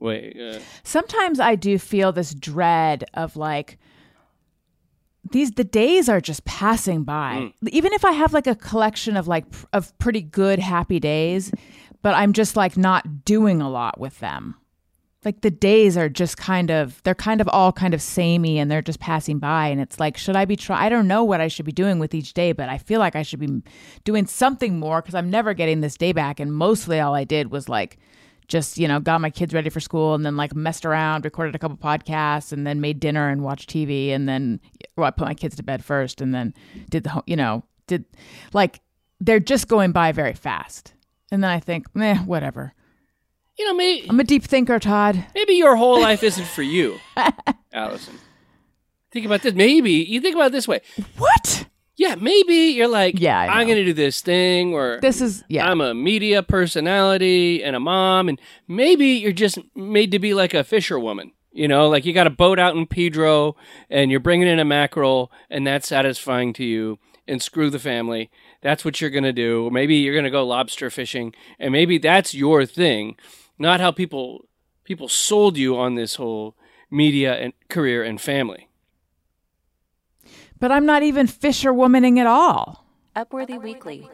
[0.00, 0.36] Wait.
[0.40, 3.78] Uh, Sometimes I do feel this dread of like
[5.30, 7.52] these the days are just passing by.
[7.70, 11.52] Even if I have like a collection of like pr- of pretty good happy days,
[12.02, 14.54] but I'm just like not doing a lot with them.
[15.24, 18.70] Like the days are just kind of they're kind of all kind of samey and
[18.70, 21.40] they're just passing by and it's like should I be try I don't know what
[21.40, 23.62] I should be doing with each day, but I feel like I should be
[24.04, 27.50] doing something more cuz I'm never getting this day back and mostly all I did
[27.50, 27.98] was like
[28.48, 31.54] just you know got my kids ready for school and then like messed around recorded
[31.54, 34.58] a couple podcasts and then made dinner and watched tv and then
[34.96, 36.52] well i put my kids to bed first and then
[36.90, 38.04] did the you know did
[38.52, 38.80] like
[39.20, 40.94] they're just going by very fast
[41.30, 42.74] and then i think meh whatever
[43.58, 44.08] you know, maybe.
[44.08, 46.98] i'm a deep thinker todd Maybe your whole life isn't for you,
[47.72, 48.14] Allison.
[49.10, 49.54] Think about this.
[49.54, 50.80] Maybe you think about it this way.
[51.16, 51.66] what
[51.98, 55.68] Yeah, maybe you're like, Yeah, I'm going to do this thing, or this is yeah
[55.68, 60.54] I'm a media personality and a mom, and maybe you're just made to be like
[60.54, 61.32] a fisherwoman.
[61.50, 63.56] You know, like you got a boat out in Pedro,
[63.90, 66.98] and you're bringing in a mackerel, and that's satisfying to you.
[67.26, 68.30] And screw the family.
[68.62, 69.66] That's what you're going to do.
[69.66, 73.16] Or maybe you're going to go lobster fishing, and maybe that's your thing,
[73.58, 74.46] not how people
[74.84, 76.56] people sold you on this whole
[76.90, 78.67] media and career and family.
[80.58, 82.84] But i'm not even fisherwomaning at all
[83.18, 84.08] Upworthy Weekly.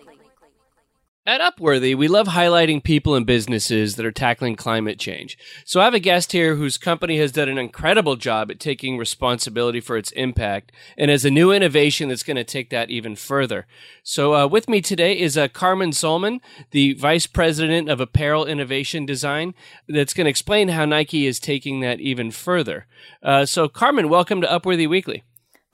[1.26, 5.36] At Upworthy, we love highlighting people and businesses that are tackling climate change.
[5.66, 8.96] So I have a guest here whose company has done an incredible job at taking
[8.96, 13.14] responsibility for its impact and has a new innovation that's going to take that even
[13.14, 13.66] further.
[14.02, 19.04] So uh, with me today is uh, Carmen Solman, the Vice President of Apparel Innovation
[19.04, 19.54] Design,
[19.86, 22.86] that's going to explain how Nike is taking that even further.
[23.22, 25.24] Uh, so Carmen, welcome to Upworthy Weekly.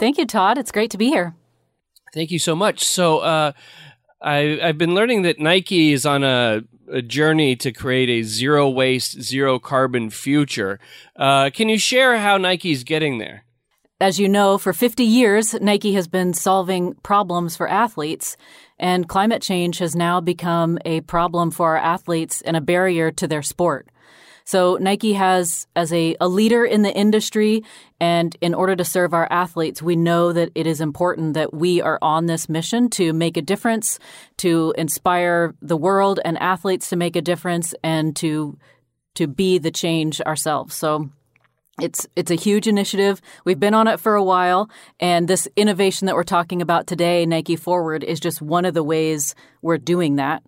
[0.00, 0.56] Thank you, Todd.
[0.56, 1.36] It's great to be here.
[2.14, 2.82] Thank you so much.
[2.82, 3.52] So, uh,
[4.22, 8.68] I, I've been learning that Nike is on a, a journey to create a zero
[8.68, 10.80] waste, zero carbon future.
[11.16, 13.44] Uh, can you share how Nike's getting there?
[14.00, 18.38] As you know, for 50 years, Nike has been solving problems for athletes,
[18.78, 23.28] and climate change has now become a problem for our athletes and a barrier to
[23.28, 23.90] their sport.
[24.50, 27.62] So Nike has, as a, a leader in the industry,
[28.00, 31.80] and in order to serve our athletes, we know that it is important that we
[31.80, 34.00] are on this mission to make a difference,
[34.38, 38.58] to inspire the world and athletes to make a difference, and to
[39.14, 40.74] to be the change ourselves.
[40.74, 41.10] So
[41.80, 43.20] it's it's a huge initiative.
[43.44, 47.24] We've been on it for a while, and this innovation that we're talking about today,
[47.24, 50.42] Nike Forward, is just one of the ways we're doing that.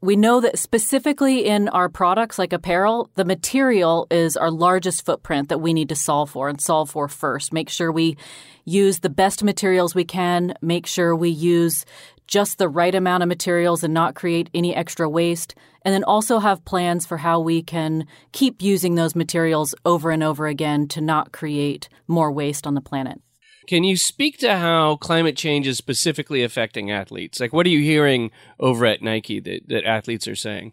[0.00, 5.48] We know that specifically in our products like apparel, the material is our largest footprint
[5.48, 7.52] that we need to solve for and solve for first.
[7.52, 8.16] Make sure we
[8.64, 11.84] use the best materials we can, make sure we use
[12.28, 16.38] just the right amount of materials and not create any extra waste, and then also
[16.38, 21.00] have plans for how we can keep using those materials over and over again to
[21.00, 23.20] not create more waste on the planet.
[23.68, 27.38] Can you speak to how climate change is specifically affecting athletes?
[27.38, 30.72] Like, what are you hearing over at Nike that, that athletes are saying?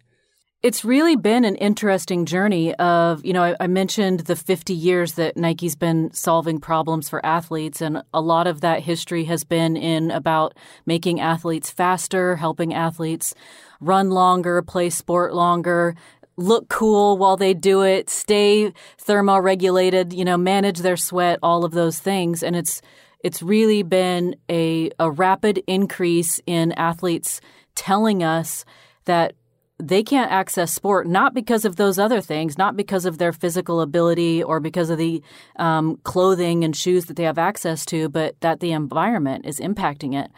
[0.63, 5.13] It's really been an interesting journey of, you know, I, I, mentioned the 50 years
[5.13, 9.75] that Nike's been solving problems for athletes, and a lot of that history has been
[9.75, 13.35] in about making athletes faster, helping athletes
[13.81, 15.95] run longer, play sport longer,
[16.37, 21.71] look cool while they do it, stay thermoregulated, you know, manage their sweat, all of
[21.71, 22.43] those things.
[22.43, 22.81] And it's
[23.21, 27.41] it's really been a, a rapid increase in athletes
[27.73, 28.65] telling us
[29.05, 29.33] that
[29.79, 33.81] they can't access sport not because of those other things, not because of their physical
[33.81, 35.23] ability or because of the
[35.57, 40.13] um, clothing and shoes that they have access to, but that the environment is impacting
[40.13, 40.31] it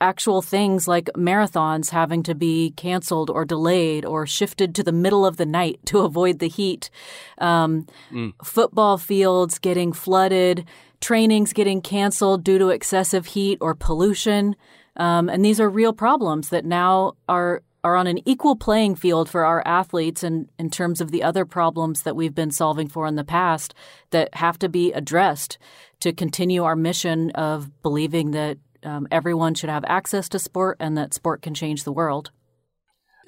[0.00, 5.24] actual things like marathons having to be canceled or delayed or shifted to the middle
[5.24, 6.90] of the night to avoid the heat,
[7.38, 8.32] um, mm.
[8.44, 10.66] football fields getting flooded,
[11.00, 14.54] trainings getting canceled due to excessive heat or pollution.
[14.96, 19.28] Um, and these are real problems that now are are on an equal playing field
[19.28, 23.08] for our athletes and in terms of the other problems that we've been solving for
[23.08, 23.74] in the past
[24.10, 25.58] that have to be addressed
[25.98, 30.96] to continue our mission of believing that um, everyone should have access to sport and
[30.96, 32.30] that sport can change the world.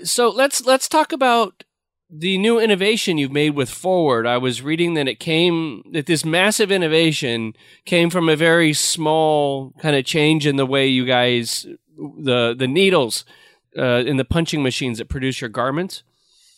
[0.02, 1.64] So let's let's talk about
[2.10, 4.26] the new innovation you've made with Forward.
[4.26, 9.72] I was reading that it came that this massive innovation came from a very small
[9.80, 13.24] kind of change in the way you guys the the needles
[13.78, 16.02] uh, in the punching machines that produce your garments.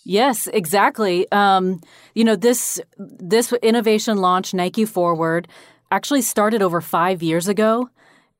[0.04, 1.30] Yes, exactly.
[1.32, 1.80] Um,
[2.14, 5.48] you know this this innovation launch, Nike Forward,
[5.90, 7.90] actually started over five years ago.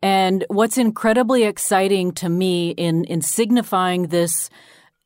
[0.07, 4.51] And what's incredibly exciting to me in, in signifying this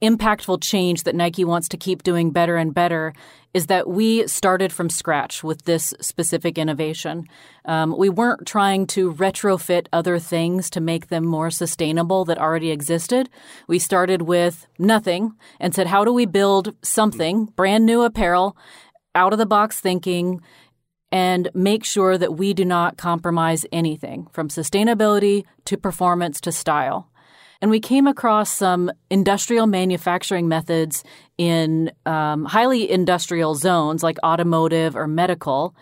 [0.03, 3.15] impactful change that Nike wants to keep doing better and better
[3.55, 7.25] is that we started from scratch with this specific innovation.
[7.65, 12.71] Um, we weren't trying to retrofit other things to make them more sustainable that already
[12.71, 13.31] existed.
[13.69, 18.55] We started with nothing and said, how do we build something, brand new apparel,
[19.15, 20.43] out of the box thinking,
[21.13, 27.09] and make sure that we do not compromise anything from sustainability to performance to style.
[27.61, 31.05] And we came across some industrial manufacturing methods
[31.37, 35.75] in um, highly industrial zones like automotive or medical.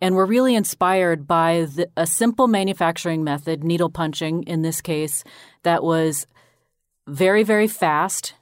[0.00, 5.24] And we're really inspired by the, a simple manufacturing method, needle punching in this case,
[5.64, 6.26] that was
[7.08, 8.34] very, very fast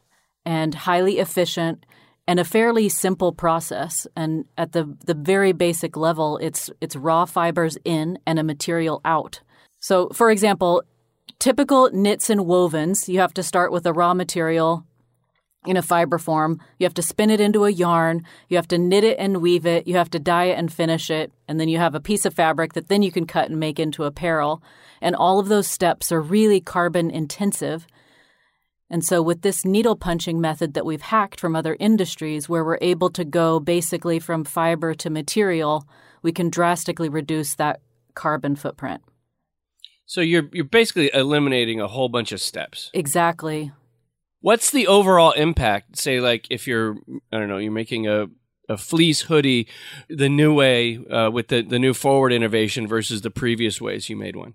[0.44, 1.86] and highly efficient
[2.26, 4.06] and a fairly simple process.
[4.16, 9.00] And at the, the very basic level, it's, it's raw fibers in and a material
[9.04, 9.40] out.
[9.80, 10.84] So, for example,
[11.38, 14.86] typical knits and wovens, you have to start with a raw material
[15.66, 16.60] in a fiber form.
[16.78, 18.24] You have to spin it into a yarn.
[18.48, 19.86] You have to knit it and weave it.
[19.86, 21.32] You have to dye it and finish it.
[21.46, 23.78] And then you have a piece of fabric that then you can cut and make
[23.78, 24.62] into apparel.
[25.00, 27.86] And all of those steps are really carbon intensive.
[28.92, 32.76] And so, with this needle punching method that we've hacked from other industries, where we're
[32.82, 35.88] able to go basically from fiber to material,
[36.20, 37.80] we can drastically reduce that
[38.14, 39.00] carbon footprint.
[40.04, 42.90] So you're you're basically eliminating a whole bunch of steps.
[42.92, 43.72] Exactly.
[44.42, 45.96] What's the overall impact?
[45.96, 46.98] Say, like if you're,
[47.32, 48.26] I don't know, you're making a
[48.68, 49.68] a fleece hoodie
[50.10, 54.16] the new way uh, with the the new forward innovation versus the previous ways you
[54.16, 54.52] made one.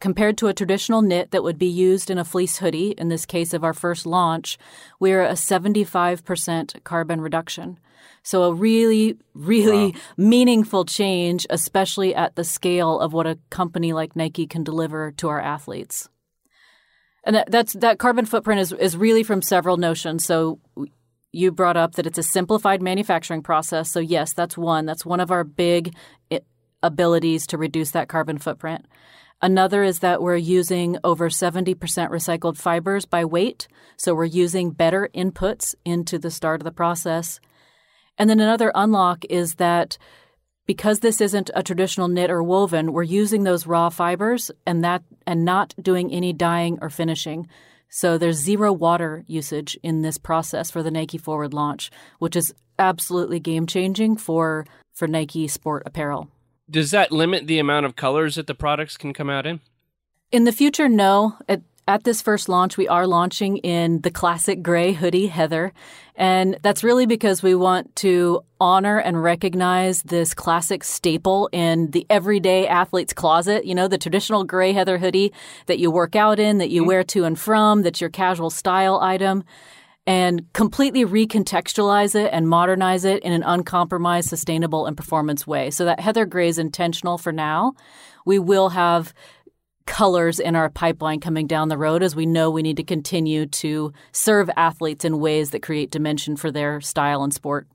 [0.00, 3.26] Compared to a traditional knit that would be used in a fleece hoodie, in this
[3.26, 4.56] case of our first launch,
[4.98, 7.78] we're a 75% carbon reduction.
[8.22, 10.00] So, a really, really wow.
[10.16, 15.28] meaningful change, especially at the scale of what a company like Nike can deliver to
[15.28, 16.08] our athletes.
[17.24, 20.24] And that, that's that carbon footprint is, is really from several notions.
[20.24, 20.60] So,
[21.32, 23.90] you brought up that it's a simplified manufacturing process.
[23.90, 24.86] So, yes, that's one.
[24.86, 25.94] That's one of our big
[26.30, 26.40] eh,
[26.82, 28.86] abilities to reduce that carbon footprint.
[29.42, 33.68] Another is that we're using over 70% recycled fibers by weight.
[33.96, 37.40] So we're using better inputs into the start of the process.
[38.18, 39.96] And then another unlock is that
[40.66, 45.02] because this isn't a traditional knit or woven, we're using those raw fibers and that
[45.26, 47.48] and not doing any dyeing or finishing.
[47.88, 52.54] So there's zero water usage in this process for the Nike Forward launch, which is
[52.78, 56.28] absolutely game changing for for Nike sport apparel.
[56.70, 59.60] Does that limit the amount of colors that the products can come out in?
[60.30, 61.36] In the future, no.
[61.48, 65.72] At, at this first launch, we are launching in the classic gray hoodie heather.
[66.14, 72.06] And that's really because we want to honor and recognize this classic staple in the
[72.08, 73.64] everyday athlete's closet.
[73.64, 75.32] You know, the traditional gray heather hoodie
[75.66, 76.88] that you work out in, that you mm-hmm.
[76.88, 79.44] wear to and from, that's your casual style item
[80.10, 85.70] and completely recontextualize it and modernize it in an uncompromised, sustainable, and performance way.
[85.70, 87.74] So that Heather Gray is intentional for now.
[88.26, 89.14] We will have
[89.86, 93.46] colors in our pipeline coming down the road as we know we need to continue
[93.46, 97.68] to serve athletes in ways that create dimension for their style and sport.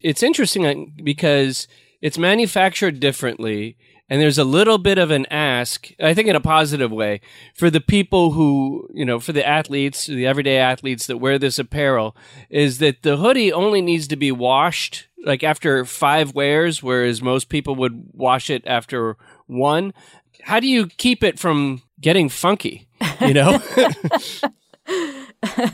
[0.00, 1.66] It's interesting because
[2.00, 3.76] it's manufactured differently
[4.10, 7.20] and there's a little bit of an ask i think in a positive way
[7.54, 11.58] for the people who you know for the athletes the everyday athletes that wear this
[11.58, 12.14] apparel
[12.50, 17.48] is that the hoodie only needs to be washed like after five wears whereas most
[17.48, 19.94] people would wash it after one
[20.42, 22.88] how do you keep it from getting funky?
[23.20, 23.62] You know?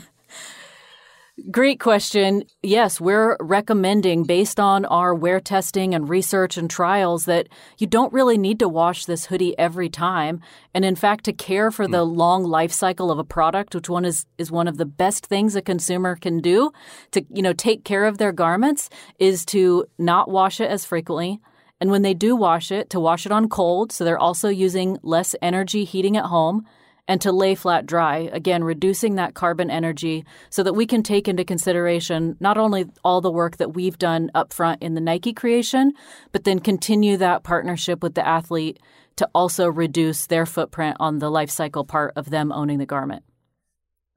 [1.49, 2.43] Great question.
[2.61, 8.11] Yes, we're recommending, based on our wear testing and research and trials, that you don't
[8.11, 10.41] really need to wash this hoodie every time.
[10.73, 12.17] And in fact, to care for the hmm.
[12.17, 15.55] long life cycle of a product, which one is, is one of the best things
[15.55, 16.71] a consumer can do
[17.11, 21.39] to, you know, take care of their garments, is to not wash it as frequently
[21.79, 24.97] and when they do wash it, to wash it on cold, so they're also using
[25.03, 26.65] less energy heating at home,
[27.07, 31.27] and to lay flat dry, again, reducing that carbon energy so that we can take
[31.27, 35.33] into consideration not only all the work that we've done up front in the Nike
[35.33, 35.93] creation,
[36.31, 38.79] but then continue that partnership with the athlete
[39.15, 43.23] to also reduce their footprint on the life cycle part of them owning the garment.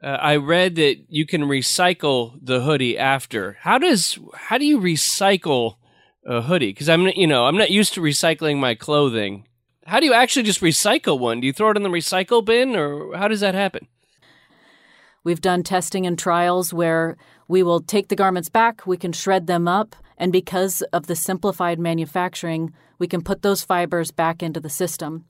[0.03, 3.59] Uh, I read that you can recycle the hoodie after.
[3.61, 5.77] How does how do you recycle
[6.25, 9.47] a hoodie because I'm you know I'm not used to recycling my clothing.
[9.87, 11.41] How do you actually just recycle one?
[11.41, 13.89] Do you throw it in the recycle bin or how does that happen?
[15.25, 17.17] We've done testing and trials where
[17.49, 21.17] we will take the garments back, we can shred them up, and because of the
[21.17, 25.25] simplified manufacturing, we can put those fibers back into the system.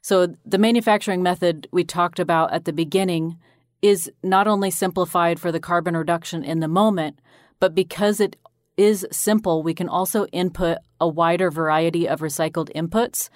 [0.00, 3.38] So the manufacturing method we talked about at the beginning
[3.82, 7.18] is not only simplified for the carbon reduction in the moment,
[7.58, 8.36] but because it
[8.76, 13.28] is simple, we can also input a wider variety of recycled inputs.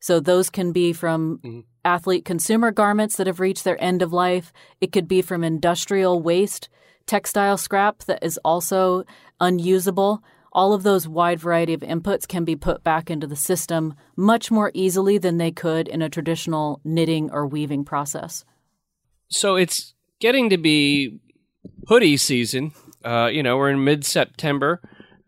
[0.00, 1.60] So those can be from mm-hmm.
[1.84, 4.52] athlete consumer garments that have reached their end of life.
[4.80, 6.68] It could be from industrial waste,
[7.06, 9.04] textile scrap that is also
[9.40, 10.22] unusable.
[10.52, 14.50] All of those wide variety of inputs can be put back into the system much
[14.50, 18.44] more easily than they could in a traditional knitting or weaving process.
[19.28, 21.20] So it's getting to be
[21.86, 22.72] hoodie season
[23.04, 24.80] uh, you know, we're in mid September.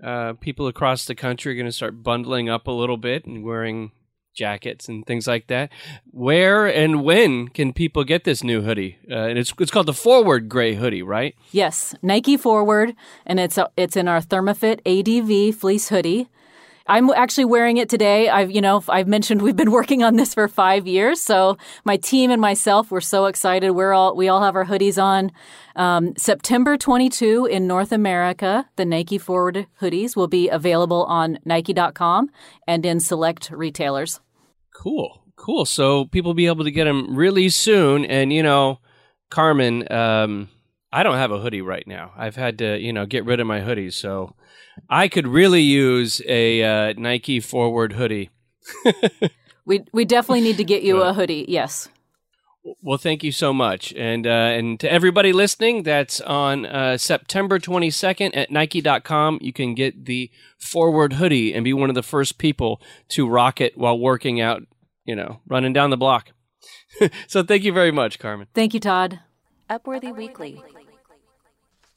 [0.03, 3.45] Uh, people across the country are going to start bundling up a little bit and
[3.45, 3.93] wearing
[4.33, 5.71] jackets and things like that.
[6.11, 8.99] Where and when can people get this new hoodie?
[9.11, 11.35] Uh, and it's it's called the Forward Gray hoodie, right?
[11.51, 12.95] Yes, Nike Forward,
[13.27, 16.29] and it's a, it's in our Thermafit ADV fleece hoodie.
[16.87, 18.29] I'm actually wearing it today.
[18.29, 21.21] I've, you know, I've mentioned we've been working on this for five years.
[21.21, 23.71] So my team and myself, we're so excited.
[23.73, 25.33] We're all, we all have our hoodies on.
[25.75, 32.31] Um, September 22 in North America, the Nike Forward hoodies will be available on Nike.com
[32.67, 34.21] and in select retailers.
[34.75, 35.65] Cool, cool.
[35.65, 38.05] So people will be able to get them really soon.
[38.05, 38.81] And you know,
[39.31, 40.49] Carmen, um,
[40.93, 42.13] I don't have a hoodie right now.
[42.17, 43.95] I've had to, you know, get rid of my hoodies.
[43.95, 44.35] So
[44.89, 48.31] I could really use a uh, Nike Forward hoodie.
[49.65, 51.45] we we definitely need to get you a hoodie.
[51.49, 51.89] Yes.
[52.81, 57.59] Well, thank you so much, and uh, and to everybody listening, that's on uh, September
[57.59, 59.39] twenty second at Nike.com.
[59.41, 63.61] You can get the Forward hoodie and be one of the first people to rock
[63.61, 64.63] it while working out.
[65.05, 66.31] You know, running down the block.
[67.27, 68.47] so, thank you very much, Carmen.
[68.55, 69.19] Thank you, Todd.
[69.69, 70.63] Upworthy Weekly.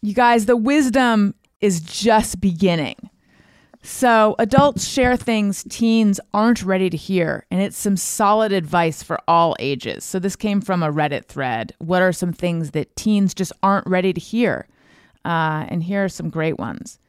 [0.02, 1.36] You guys, the wisdom
[1.66, 3.10] is just beginning.
[3.82, 9.20] So, adults share things teens aren't ready to hear, and it's some solid advice for
[9.28, 10.04] all ages.
[10.04, 11.74] So, this came from a Reddit thread.
[11.80, 14.68] What are some things that teens just aren't ready to hear?
[15.24, 17.00] Uh, and here are some great ones.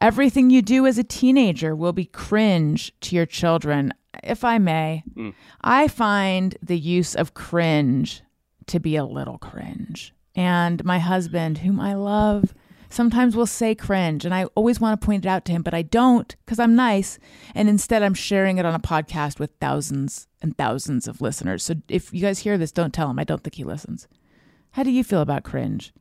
[0.00, 3.92] Everything you do as a teenager will be cringe to your children,
[4.24, 5.04] if I may.
[5.16, 5.34] Mm.
[5.62, 8.22] I find the use of cringe
[8.66, 10.12] to be a little cringe.
[10.34, 12.54] And my husband, whom I love,
[12.90, 15.72] sometimes will say cringe, and I always want to point it out to him, but
[15.74, 17.18] I don't because I'm nice.
[17.54, 21.64] And instead, I'm sharing it on a podcast with thousands and thousands of listeners.
[21.64, 23.18] So if you guys hear this, don't tell him.
[23.18, 24.08] I don't think he listens.
[24.72, 25.92] How do you feel about cringe?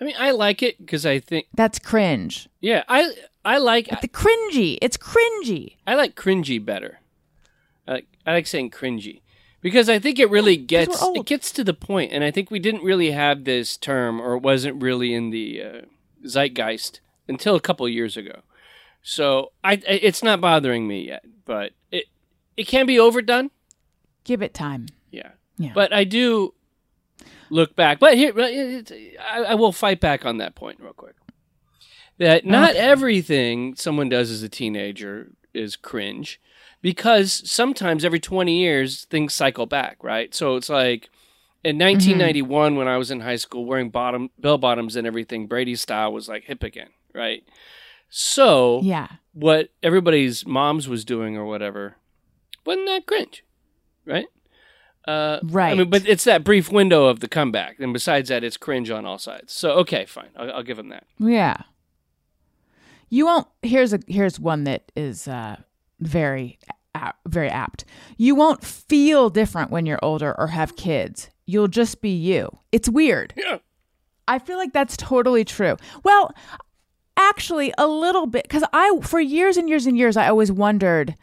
[0.00, 2.48] I mean, I like it because I think, That's cringe.
[2.60, 3.12] yeah, I
[3.44, 4.78] I like The cringy.
[4.80, 5.76] It's cringy.
[5.86, 7.00] I like cringy better.
[7.86, 9.22] I like, I like saying cringy
[9.60, 12.58] because I think it really gets it gets to the point, and I think we
[12.58, 15.80] didn't really have this term, or it wasn't really in the uh,
[16.26, 18.40] zeitgeist until a couple of years ago.
[19.02, 22.06] So I, it's not bothering me yet, but it
[22.56, 23.50] it can be overdone.
[24.24, 24.86] Give it time.
[25.10, 25.30] Yeah.
[25.56, 25.72] Yeah.
[25.74, 26.54] But I do
[27.50, 27.98] look back.
[27.98, 31.14] But here, I, I will fight back on that point real quick.
[32.18, 36.40] That oh, not everything someone does as a teenager is cringe,
[36.82, 40.34] because sometimes every 20 years things cycle back, right?
[40.34, 41.10] So it's like
[41.64, 45.74] in 1991 when I was in high school wearing bottom bell bottoms and everything, Brady
[45.76, 47.42] style was like hip again, right?
[48.08, 49.08] So Yeah.
[49.32, 51.96] what everybody's moms was doing or whatever
[52.64, 53.44] wasn't that cringe,
[54.06, 54.26] right?
[55.06, 55.78] Uh, I Right.
[55.78, 59.06] mean, but it's that brief window of the comeback, and besides that, it's cringe on
[59.06, 59.52] all sides.
[59.54, 61.04] So okay, fine, I'll, I'll give him that.
[61.18, 61.56] Yeah.
[63.08, 63.46] You won't.
[63.62, 65.56] Here's a here's one that is uh,
[66.00, 66.58] very
[67.26, 67.84] very apt.
[68.18, 71.30] You won't feel different when you're older or have kids.
[71.48, 72.50] You'll just be you.
[72.72, 73.32] It's weird.
[73.34, 73.58] Yeah.
[74.28, 75.78] I feel like that's totally true.
[76.04, 76.30] Well,
[77.16, 81.14] actually, a little bit because I for years and years and years I always wondered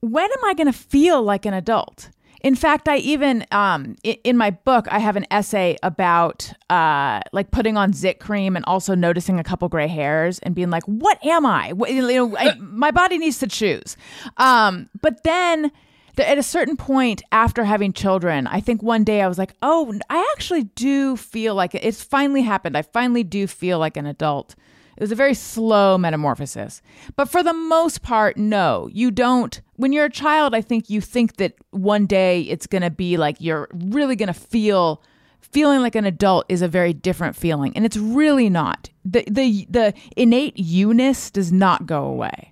[0.00, 2.10] when am I going to feel like an adult?
[2.42, 7.52] In fact, I even um, in my book I have an essay about uh, like
[7.52, 11.24] putting on zit cream and also noticing a couple gray hairs and being like, "What
[11.24, 11.72] am I?
[11.72, 13.96] What, you know, I, my body needs to choose."
[14.36, 15.72] Um, but then th-
[16.18, 19.92] at a certain point after having children, I think one day I was like, "Oh,
[20.08, 22.76] I actually do feel like it's finally happened.
[22.76, 24.54] I finally do feel like an adult."
[24.96, 26.80] It was a very slow metamorphosis.
[27.16, 29.60] But for the most part, no, you don't.
[29.74, 33.16] When you're a child, I think you think that one day it's going to be
[33.16, 35.02] like you're really going to feel
[35.40, 38.90] feeling like an adult is a very different feeling and it's really not.
[39.04, 42.50] The the the innate you-ness does not go away.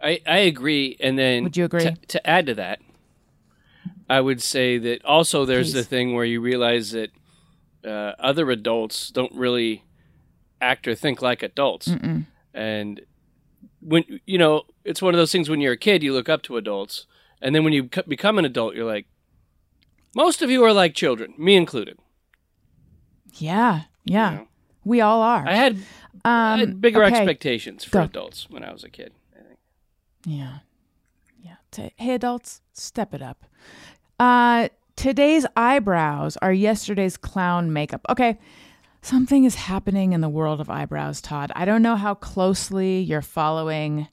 [0.00, 1.80] I, I agree, and then Would you agree?
[1.82, 2.80] To, to add to that,
[4.08, 7.10] I would say that also there's the thing where you realize that
[7.84, 9.84] uh, other adults don't really
[10.60, 11.90] act or think like adults,
[12.54, 13.00] and
[13.80, 16.42] when you know it's one of those things when you're a kid you look up
[16.42, 17.06] to adults,
[17.42, 19.06] and then when you c- become an adult you're like,
[20.14, 21.98] most of you are like children, me included.
[23.34, 23.82] Yeah.
[24.04, 24.30] Yeah.
[24.30, 24.48] You know?
[24.84, 25.46] We all are.
[25.46, 25.78] I had,
[26.24, 27.14] I um had bigger okay.
[27.14, 28.04] expectations for Go.
[28.04, 29.12] adults when I was a kid.
[30.24, 30.58] Yeah.
[31.42, 31.56] Yeah.
[31.70, 33.44] T- hey, adults, step it up.
[34.18, 38.00] Uh, today's eyebrows are yesterday's clown makeup.
[38.08, 38.38] Okay.
[39.00, 41.52] Something is happening in the world of eyebrows, Todd.
[41.54, 44.08] I don't know how closely you're following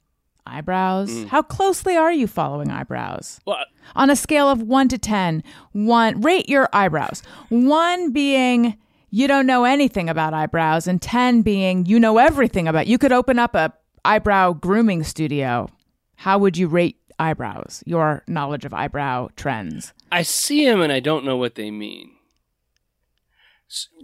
[0.46, 1.24] eyebrows.
[1.24, 3.40] How closely are you following eyebrows?
[3.44, 3.58] Well,
[3.96, 5.42] On a scale of one to 10,
[5.72, 7.22] one, rate your eyebrows.
[7.48, 8.78] One being
[9.10, 12.86] you don't know anything about eyebrows, and 10 being you know everything about.
[12.86, 13.72] You could open up a
[14.04, 15.68] eyebrow grooming studio.
[16.16, 17.82] How would you rate eyebrows?
[17.86, 19.92] Your knowledge of eyebrow trends.
[20.10, 22.12] I see them and I don't know what they mean.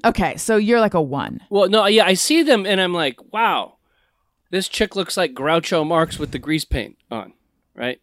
[0.05, 1.41] Okay, so you're like a one.
[1.49, 3.77] Well, no, yeah, I see them and I'm like, wow,
[4.51, 7.33] this chick looks like Groucho Marx with the grease paint on,
[7.75, 8.01] right?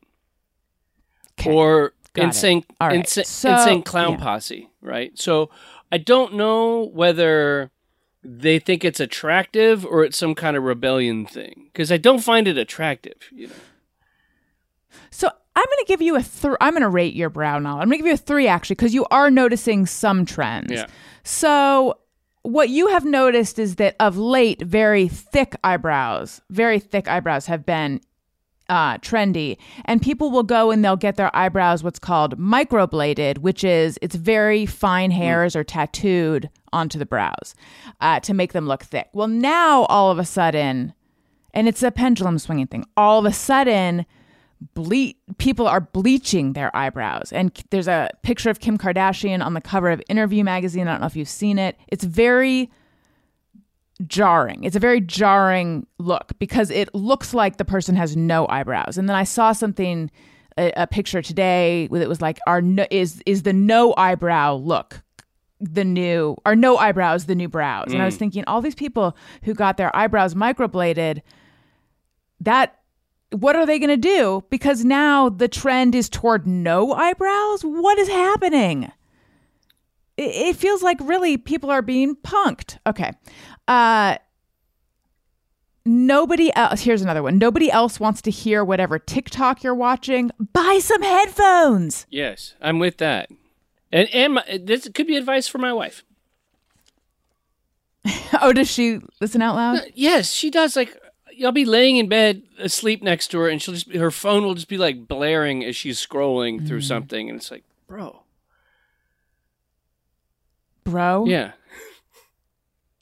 [1.40, 4.18] Okay, Or insane, right, insane, so- insane clown yeah.
[4.20, 5.18] posse, right?
[5.20, 5.50] So
[5.92, 7.72] I don't know whether
[8.24, 12.48] they think it's attractive or it's some kind of rebellion thing because I don't find
[12.48, 13.16] it attractive.
[13.34, 13.54] You know,
[15.12, 16.56] So I'm going to give you a three.
[16.62, 17.84] I'm going to rate your brow knowledge.
[17.84, 20.72] I'm going to give you a three actually, because you are noticing some trends.
[20.72, 20.88] Yeah.
[21.24, 22.00] So
[22.44, 27.66] what you have noticed is that of late, very thick eyebrows, very thick eyebrows have
[27.66, 28.00] been
[28.70, 33.64] uh, trendy, and people will go and they'll get their eyebrows what's called microbladed, which
[33.64, 37.56] is it's very fine hairs or tattooed onto the brows
[38.00, 39.10] uh, to make them look thick.
[39.12, 40.94] Well, now all of a sudden,
[41.54, 42.86] and it's a pendulum swinging thing.
[42.96, 44.06] All of a sudden,
[44.74, 47.32] ble- people are bleaching their eyebrows.
[47.32, 50.88] And there's a picture of Kim Kardashian on the cover of Interview magazine.
[50.88, 51.78] I don't know if you've seen it.
[51.88, 52.72] It's very
[54.08, 54.64] jarring.
[54.64, 58.98] It's a very jarring look because it looks like the person has no eyebrows.
[58.98, 60.10] And then I saw something
[60.58, 64.56] a, a picture today with it was like our no, is is the no eyebrow
[64.56, 65.02] look
[65.60, 67.92] the new or no eyebrows the new brows.
[67.92, 68.20] And I was mm.
[68.20, 71.22] thinking all these people who got their eyebrows microbladed
[72.42, 72.79] that
[73.32, 77.98] what are they going to do because now the trend is toward no eyebrows what
[78.00, 78.84] is happening
[80.18, 83.12] it, it feels like really people are being punked okay
[83.68, 84.18] uh
[85.90, 87.38] nobody else, here's another one.
[87.38, 90.32] Nobody else wants to hear whatever TikTok you're watching.
[90.54, 92.06] Buy some headphones.
[92.10, 93.30] Yes, I'm with that.
[93.92, 96.04] And and my, this could be advice for my wife.
[98.42, 99.80] Oh, does she listen out loud?
[99.96, 100.76] Yes, she does.
[100.76, 100.96] Like
[101.44, 104.56] I'll be laying in bed asleep next to her, and she'll just her phone will
[104.56, 108.24] just be like blaring as she's scrolling through something, and it's like, bro,
[110.84, 111.26] Bro.
[111.28, 111.52] yeah,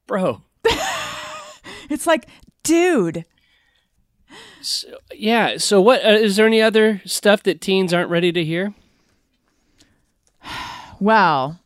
[0.07, 0.41] bro,
[1.89, 2.27] It's like,
[2.63, 3.23] dude.
[4.61, 5.57] so, yeah.
[5.57, 8.73] So what uh, is there any other stuff that teens aren't ready to hear?
[10.99, 11.59] Well,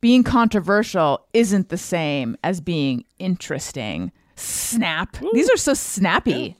[0.00, 4.12] being controversial isn't the same as being interesting.
[4.36, 5.16] Snap.
[5.32, 6.56] These are so snappy.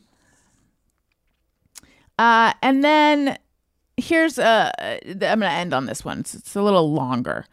[2.18, 3.38] Uh, and then
[3.96, 4.72] here's a.
[5.06, 6.20] I'm going to end on this one.
[6.20, 7.46] It's, it's a little longer.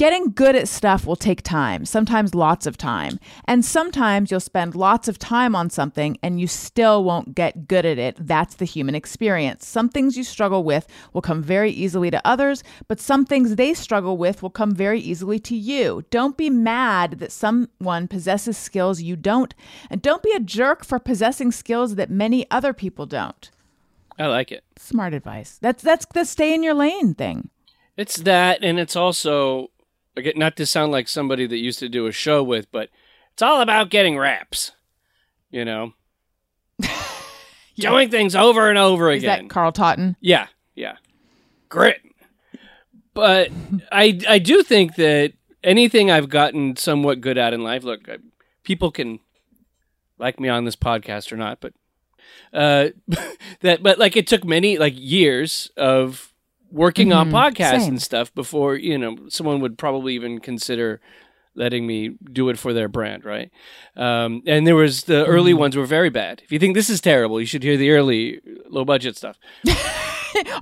[0.00, 3.20] Getting good at stuff will take time, sometimes lots of time.
[3.44, 7.84] And sometimes you'll spend lots of time on something and you still won't get good
[7.84, 8.16] at it.
[8.18, 9.66] That's the human experience.
[9.66, 13.74] Some things you struggle with will come very easily to others, but some things they
[13.74, 16.02] struggle with will come very easily to you.
[16.08, 19.54] Don't be mad that someone possesses skills you don't,
[19.90, 23.50] and don't be a jerk for possessing skills that many other people don't.
[24.18, 24.64] I like it.
[24.76, 25.58] Smart advice.
[25.60, 27.50] That's that's the stay in your lane thing.
[27.98, 29.68] It's that, and it's also
[30.16, 32.90] again not to sound like somebody that used to do a show with, but
[33.32, 34.72] it's all about getting raps.
[35.50, 35.94] You know,
[37.76, 39.38] doing things over and over Is again.
[39.38, 40.16] Is that Carl Totten?
[40.20, 40.96] Yeah, yeah.
[41.68, 42.00] Grit.
[43.14, 43.50] But
[43.90, 45.32] I I do think that
[45.64, 48.18] anything I've gotten somewhat good at in life, look, I,
[48.62, 49.20] people can
[50.18, 51.72] like me on this podcast or not, but
[52.52, 52.88] uh
[53.60, 56.29] that but like it took many like years of
[56.70, 57.88] working on podcasts same.
[57.88, 61.00] and stuff before, you know, someone would probably even consider
[61.54, 63.50] letting me do it for their brand, right?
[63.96, 66.42] Um, and there was the early ones were very bad.
[66.44, 69.38] If you think this is terrible, you should hear the early low budget stuff.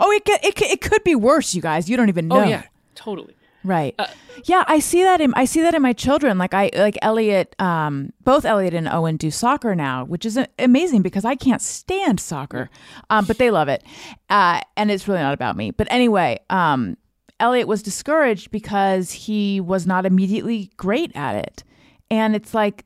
[0.01, 1.91] Oh, it could, it could, it could be worse, you guys.
[1.91, 2.41] You don't even know.
[2.41, 2.63] Oh yeah,
[2.95, 3.37] totally.
[3.65, 3.99] Right.
[4.45, 6.39] yeah, I see that in I see that in my children.
[6.39, 11.03] Like I like Elliot um both Elliot and Owen do soccer now, which is amazing
[11.03, 12.71] because I can't stand soccer.
[13.11, 13.83] Um but they love it.
[14.31, 15.71] Uh and it's really not about me.
[15.71, 16.97] But anyway, um
[17.41, 21.65] Elliot was discouraged because he was not immediately great at it.
[22.11, 22.85] And it's like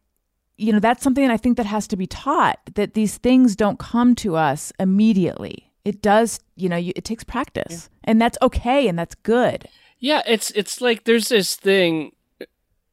[0.59, 3.57] you know, that's something that I think that has to be taught that these things
[3.57, 5.73] don't come to us immediately.
[5.85, 7.89] It does, you know, you, it takes practice.
[8.05, 9.67] And that's okay and that's good.
[10.03, 12.11] Yeah, it's it's like there's this thing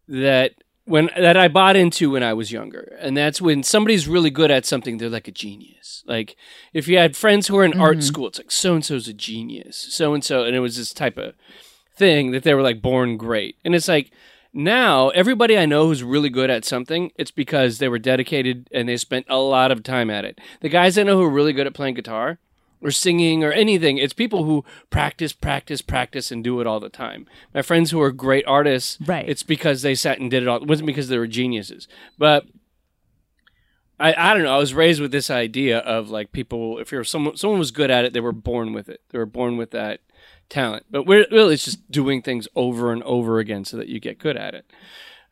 [0.07, 0.53] that
[0.86, 4.51] when that I bought into when I was younger, and that's when somebody's really good
[4.51, 6.03] at something, they're like a genius.
[6.05, 6.36] Like
[6.72, 8.01] if you had friends who were in art mm-hmm.
[8.01, 10.93] school, it's like so and so's a genius, so and so, and it was this
[10.93, 11.34] type of
[11.97, 14.12] thing that they were like born great, and it's like.
[14.51, 18.89] Now, everybody I know who's really good at something, it's because they were dedicated and
[18.89, 20.41] they spent a lot of time at it.
[20.62, 22.39] The guys I know who are really good at playing guitar,
[22.82, 23.97] or singing or anything.
[23.97, 27.27] It's people who practice, practice, practice, and do it all the time.
[27.53, 29.27] My friends who are great artists, Right.
[29.27, 30.57] It's because they sat and did it all.
[30.57, 32.45] It wasn't because they were geniuses, but.
[34.01, 34.55] I, I don't know.
[34.55, 37.91] I was raised with this idea of like people, if you're someone, someone was good
[37.91, 39.01] at it, they were born with it.
[39.09, 39.99] They were born with that
[40.47, 40.86] talent.
[40.89, 44.17] But we're, really, it's just doing things over and over again so that you get
[44.17, 44.65] good at it.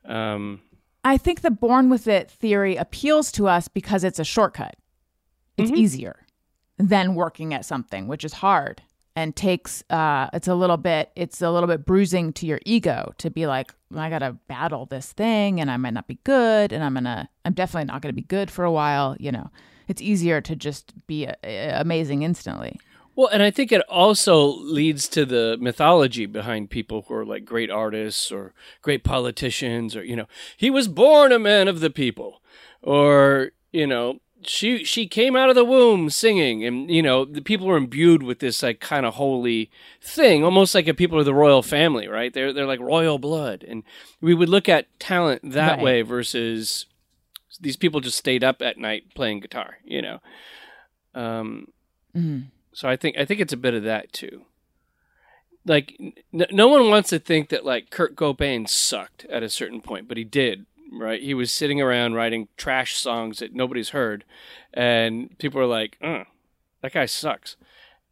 [0.03, 0.59] Um,
[1.05, 4.75] I think the born with it theory appeals to us because it's a shortcut.
[5.57, 6.26] It's easier
[6.77, 8.81] than working at something, which is hard
[9.15, 13.11] and takes uh it's a little bit it's a little bit bruising to your ego
[13.17, 16.71] to be like I got to battle this thing and I might not be good
[16.71, 19.49] and I'm to I'm definitely not to be good for a while, you know.
[19.87, 22.79] It's easier to just be uh, amazing instantly.
[23.15, 27.45] Well, and I think it also leads to the mythology behind people who are like
[27.45, 31.89] great artists or great politicians, or you know, he was born a man of the
[31.89, 32.43] people,
[32.83, 37.41] or you know, she she came out of the womb singing, and you know, the
[37.41, 39.69] people are imbued with this like kind of holy
[40.01, 42.33] thing, almost like if people are the royal family, right?
[42.33, 43.83] They're they're like royal blood, and
[44.21, 45.83] we would look at talent that Right.
[45.83, 46.85] way versus
[47.59, 50.19] these people just stayed up at night playing guitar, you know.
[51.15, 51.67] Um,
[52.73, 54.43] so I think I think it's a bit of that too.
[55.65, 56.13] Like n-
[56.51, 60.17] no one wants to think that like Kurt Cobain sucked at a certain point, but
[60.17, 60.65] he did.
[60.91, 61.21] Right?
[61.21, 64.23] He was sitting around writing trash songs that nobody's heard,
[64.73, 66.23] and people were like, uh,
[66.81, 67.57] "That guy sucks,"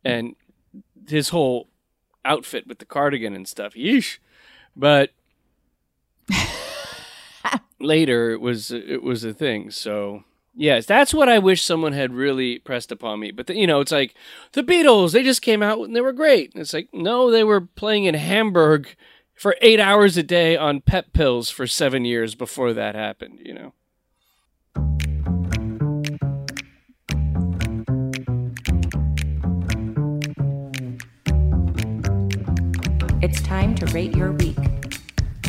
[0.04, 0.36] and
[1.08, 1.70] his whole
[2.24, 4.18] outfit with the cardigan and stuff, yeesh.
[4.76, 5.12] But
[7.80, 9.72] later, it was it was a thing.
[9.72, 10.24] So
[10.58, 13.32] Yes, that's what I wish someone had really pressed upon me.
[13.32, 14.16] But the, you know, it's like
[14.54, 15.12] the Beatles.
[15.12, 16.54] They just came out and they were great.
[16.54, 18.96] And it's like no, they were playing in Hamburg
[19.36, 23.54] for eight hours a day on pep pills for seven years before that happened, you
[23.54, 23.74] know.
[33.22, 34.58] It's time to rate your week.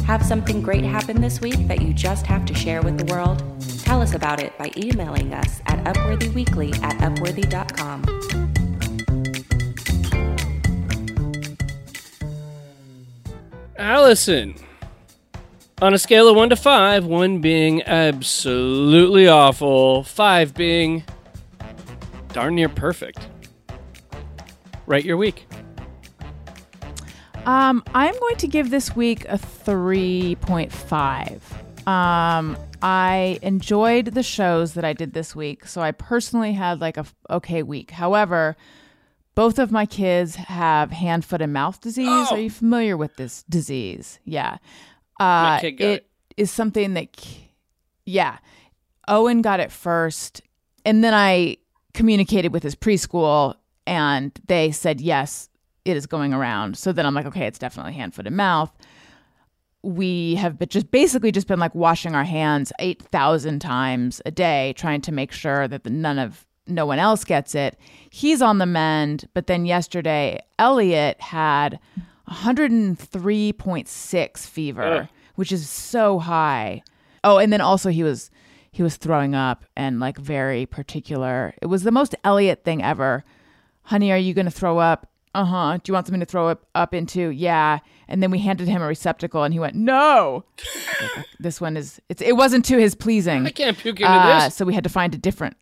[0.06, 3.42] Have something great happen this week that you just have to share with the world?
[3.82, 8.55] Tell us about it by emailing us at upworthyweekly at upworthy.com.
[13.78, 14.54] Allison,
[15.82, 21.04] on a scale of one to five, one being absolutely awful, five being
[22.32, 23.28] darn near perfect.
[24.86, 25.46] Write your week.
[27.44, 31.86] Um, I'm going to give this week a 3.5.
[31.86, 36.96] Um, I enjoyed the shows that I did this week, so I personally had like
[36.96, 37.92] a f- okay week.
[37.92, 38.56] However,
[39.36, 42.08] both of my kids have hand, foot, and mouth disease.
[42.08, 42.34] Oh.
[42.34, 44.18] Are you familiar with this disease?
[44.24, 44.56] Yeah.
[45.20, 45.80] Uh, it.
[45.80, 47.24] it is something that,
[48.04, 48.38] yeah.
[49.06, 50.42] Owen got it first,
[50.84, 51.58] and then I
[51.94, 53.54] communicated with his preschool,
[53.86, 55.48] and they said yes,
[55.84, 56.76] it is going around.
[56.76, 58.72] So then I'm like, okay, it's definitely hand, foot, and mouth.
[59.82, 64.30] We have been just basically just been like washing our hands eight thousand times a
[64.30, 67.78] day, trying to make sure that the, none of no one else gets it.
[68.10, 71.78] He's on the mend, but then yesterday Elliot had
[72.28, 75.08] 103.6 fever, Ugh.
[75.36, 76.82] which is so high.
[77.24, 78.30] Oh, and then also he was
[78.70, 81.54] he was throwing up and like very particular.
[81.62, 83.24] It was the most Elliot thing ever.
[83.82, 85.08] Honey, are you going to throw up?
[85.34, 85.78] Uh-huh.
[85.82, 87.28] Do you want something to throw up up into?
[87.30, 87.78] Yeah.
[88.08, 90.44] And then we handed him a receptacle and he went, "No."
[91.40, 93.46] this one is it's it wasn't to his pleasing.
[93.46, 94.54] I can't puke into Uh, this.
[94.54, 95.56] so we had to find a different.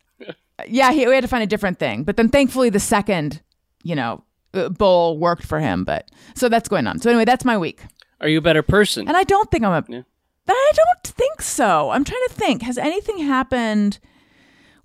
[0.67, 2.03] Yeah, he, we had to find a different thing.
[2.03, 3.41] But then thankfully the second,
[3.83, 5.83] you know, uh, bowl worked for him.
[5.83, 6.99] But so that's going on.
[6.99, 7.81] So anyway, that's my week.
[8.21, 9.07] Are you a better person?
[9.07, 9.85] And I don't think I'm a.
[9.87, 10.01] Yeah.
[10.47, 11.89] I don't think so.
[11.89, 12.61] I'm trying to think.
[12.61, 13.99] Has anything happened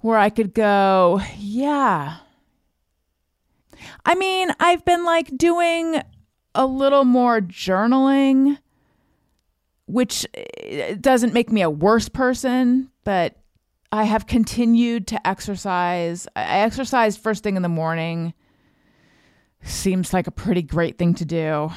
[0.00, 1.20] where I could go?
[1.36, 2.16] Yeah.
[4.04, 6.02] I mean, I've been like doing
[6.54, 8.58] a little more journaling,
[9.86, 13.36] which eh, doesn't make me a worse person, but
[13.92, 16.28] I have continued to exercise.
[16.36, 18.34] I exercise first thing in the morning.
[19.62, 21.70] Seems like a pretty great thing to do.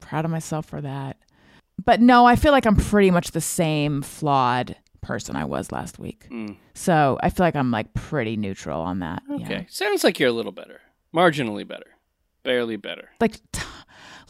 [0.00, 1.18] Proud of myself for that.
[1.84, 5.98] But no, I feel like I'm pretty much the same flawed person I was last
[5.98, 6.26] week.
[6.30, 6.56] Mm.
[6.72, 9.22] So I feel like I'm like pretty neutral on that.
[9.28, 9.44] yeah.
[9.44, 9.66] Okay.
[9.68, 10.80] Sounds like you're a little better.
[11.14, 11.86] Marginally better.
[12.42, 13.10] Barely better.
[13.20, 13.62] Like, t-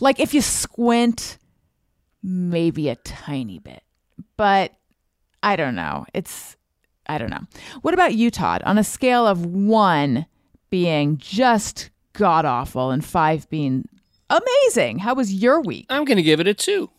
[0.00, 1.38] like if you squint,
[2.22, 3.82] maybe a tiny bit.
[4.36, 4.72] But
[5.42, 6.06] I don't know.
[6.12, 6.56] It's
[7.06, 7.42] I don't know.
[7.82, 8.62] What about you, Todd?
[8.64, 10.26] On a scale of one
[10.70, 13.88] being just god awful and five being
[14.30, 15.86] amazing, how was your week?
[15.90, 16.90] I'm going to give it a two.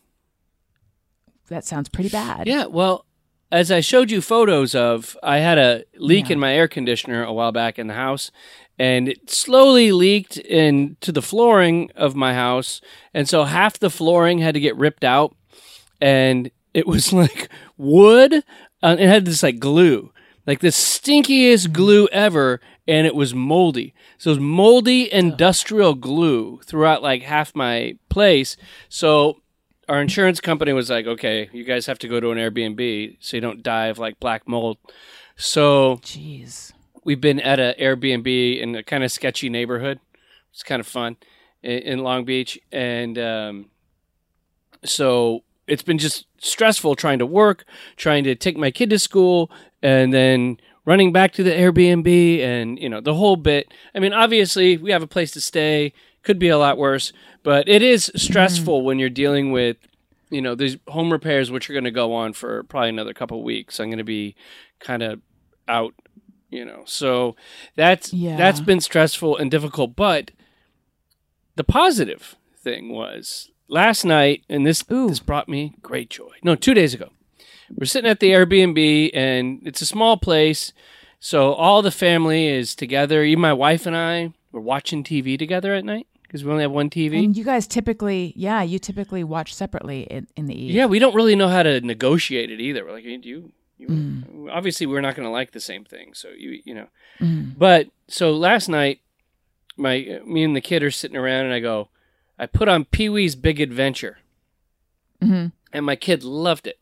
[1.49, 2.47] That sounds pretty bad.
[2.47, 3.05] Yeah, well,
[3.51, 6.33] as I showed you photos of, I had a leak Yeah.
[6.33, 8.31] in my air conditioner a while back in the house,
[8.79, 12.81] and it slowly leaked into the flooring of my house,
[13.13, 15.35] and so half the flooring had to get ripped out,
[16.01, 18.43] and it was like wood.
[18.85, 20.11] Uh, it had this like glue,
[20.45, 23.95] like the stinkiest glue ever, and it was moldy.
[24.19, 28.57] So it was moldy industrial glue throughout like half my place.
[28.87, 29.41] So
[29.89, 33.37] our insurance company was like, okay, you guys have to go to an Airbnb so
[33.37, 34.77] you don't die of like black mold.
[35.35, 36.71] So Jeez.
[37.03, 39.99] we've been at an Airbnb in a kind of sketchy neighborhood.
[40.53, 41.17] It's kind of fun
[41.63, 43.71] in, in Long Beach, and um,
[44.83, 49.49] so it's been just stressful trying to work, trying to take my kid to school,
[49.81, 53.73] and then running back to the Airbnb, and you know the whole bit.
[53.93, 55.93] I mean, obviously we have a place to stay.
[56.23, 57.13] Could be a lot worse,
[57.43, 59.77] but it is stressful when you're dealing with
[60.31, 63.43] you know these home repairs which are going to go on for probably another couple
[63.43, 64.35] weeks i'm going to be
[64.79, 65.21] kind of
[65.67, 65.93] out
[66.49, 67.35] you know so
[67.75, 68.35] that's Yeah.
[68.35, 70.31] that's been stressful and difficult but
[71.55, 75.07] the positive thing was last night and this Ooh.
[75.07, 77.09] this brought me great joy no two days ago
[77.75, 80.73] we're sitting at the airbnb and it's a small place
[81.19, 85.73] so all the family is together even my wife and i were watching tv together
[85.73, 89.23] at night because we only have one tv And you guys typically, yeah, you typically
[89.23, 90.71] watch separately in, in the eve.
[90.71, 92.83] yeah, we don't really know how to negotiate it either.
[92.83, 94.49] We're like, you, you mm.
[94.51, 96.87] obviously we're not going to like the same thing, so you, you know.
[97.21, 97.57] Mm.
[97.57, 98.99] But so last night,
[99.77, 101.89] my me and the kid are sitting around, and I go,
[102.37, 104.19] I put on Pee Wee's Big Adventure,
[105.21, 105.51] Mhm.
[105.71, 106.79] and my kid loved it.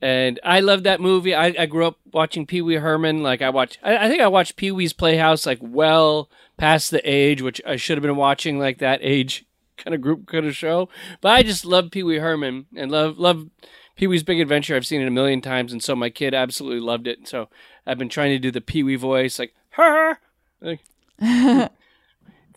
[0.00, 1.34] And I loved that movie.
[1.34, 3.22] I, I grew up watching Pee Wee Herman.
[3.22, 7.00] Like I watched, I, I think I watched Pee Wee's Playhouse like well past the
[7.08, 9.44] age which I should have been watching like that age
[9.76, 10.88] kind of group kind of show.
[11.20, 13.48] But I just love Pee Wee Herman and love love
[13.96, 14.76] Pee Wee's Big Adventure.
[14.76, 17.26] I've seen it a million times, and so my kid absolutely loved it.
[17.26, 17.48] So
[17.84, 20.18] I've been trying to do the Pee Wee voice, like her.
[20.60, 20.78] Like,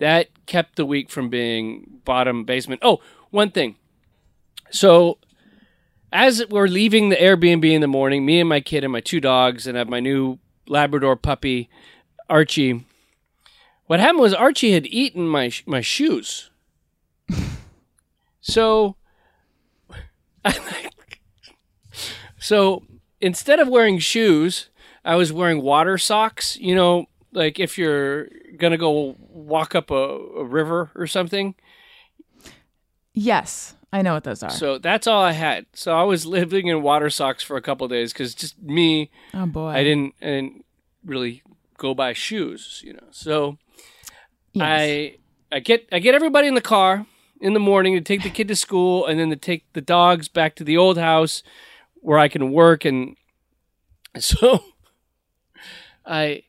[0.01, 2.81] that kept the week from being bottom basement.
[2.83, 3.75] Oh, one thing.
[4.71, 5.19] So
[6.11, 9.19] as we're leaving the Airbnb in the morning, me and my kid and my two
[9.19, 11.69] dogs, and I have my new Labrador puppy,
[12.27, 12.83] Archie.
[13.85, 16.49] What happened was Archie had eaten my my shoes.
[18.41, 18.95] so,
[22.39, 22.83] so
[23.19, 24.69] instead of wearing shoes,
[25.05, 26.57] I was wearing water socks.
[26.57, 28.27] You know, like if you're
[28.57, 31.55] gonna go walk up a, a river or something.
[33.13, 34.49] Yes, I know what those are.
[34.49, 35.65] So that's all I had.
[35.73, 39.11] So I was living in water socks for a couple of days because just me,
[39.33, 39.69] oh boy.
[39.69, 40.65] I didn't, I didn't
[41.05, 41.43] really
[41.77, 43.07] go buy shoes, you know.
[43.11, 43.57] So
[44.53, 44.65] Yes.
[44.67, 45.17] I
[45.51, 47.05] I get I get everybody in the car
[47.39, 50.27] in the morning to take the kid to school and then to take the dogs
[50.27, 51.41] back to the old house
[51.95, 53.15] where I can work and
[54.19, 54.63] so
[56.05, 56.43] I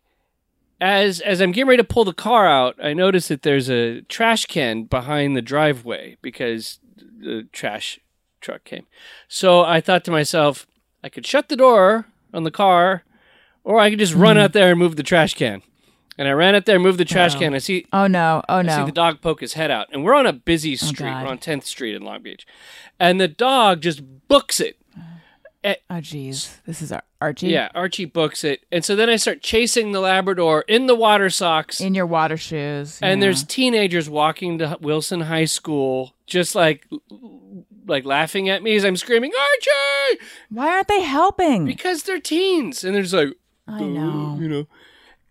[0.83, 4.03] as as I'm getting ready to pull the car out, I notice that there's a
[4.03, 8.01] trash can behind the driveway because the trash
[8.41, 8.87] truck came.
[9.29, 10.67] So I thought to myself,
[11.03, 13.05] I could shut the door on the car
[13.63, 14.43] or I could just run hmm.
[14.43, 15.63] out there and move the trash can.
[16.19, 17.41] And I ran out there, and moved the trash Wow.
[17.41, 17.55] can.
[17.55, 18.43] I see Oh no!
[18.49, 18.73] Oh no!
[18.73, 19.87] I see the dog poke his head out.
[19.93, 21.09] And we're on a busy oh, street.
[21.09, 21.25] God.
[21.25, 22.45] we're on 10th Street in Long Beach.
[23.01, 24.77] And the dog just books it.
[25.65, 27.49] Oh jeez, this is Ar- Archie.
[27.49, 28.65] Yeah, Archie books it.
[28.73, 31.81] And so then I start chasing the Labrador in the water socks.
[31.81, 32.99] in your water shoes.
[33.03, 33.27] and yeah.
[33.27, 36.87] there's teenagers walking to Wilson High School just like
[37.87, 40.21] like laughing at me as I'm screaming, Archie!
[40.51, 41.65] why aren't they helping?
[41.65, 42.85] Because they're teens.
[42.85, 43.35] And they're just like,
[43.69, 44.39] I know.
[44.41, 44.67] you know.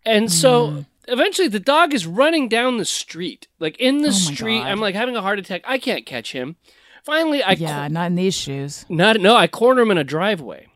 [0.04, 0.86] And so Mm.
[1.08, 3.48] eventually the dog is running down the street.
[3.58, 4.60] Like in the Oh street.
[4.60, 4.68] God.
[4.68, 5.62] I'm like having a heart attack.
[5.64, 6.56] I can't catch him.
[7.04, 8.84] Finally I yeah, not in these shoes.
[8.88, 10.68] Not no, I corner him in a driveway.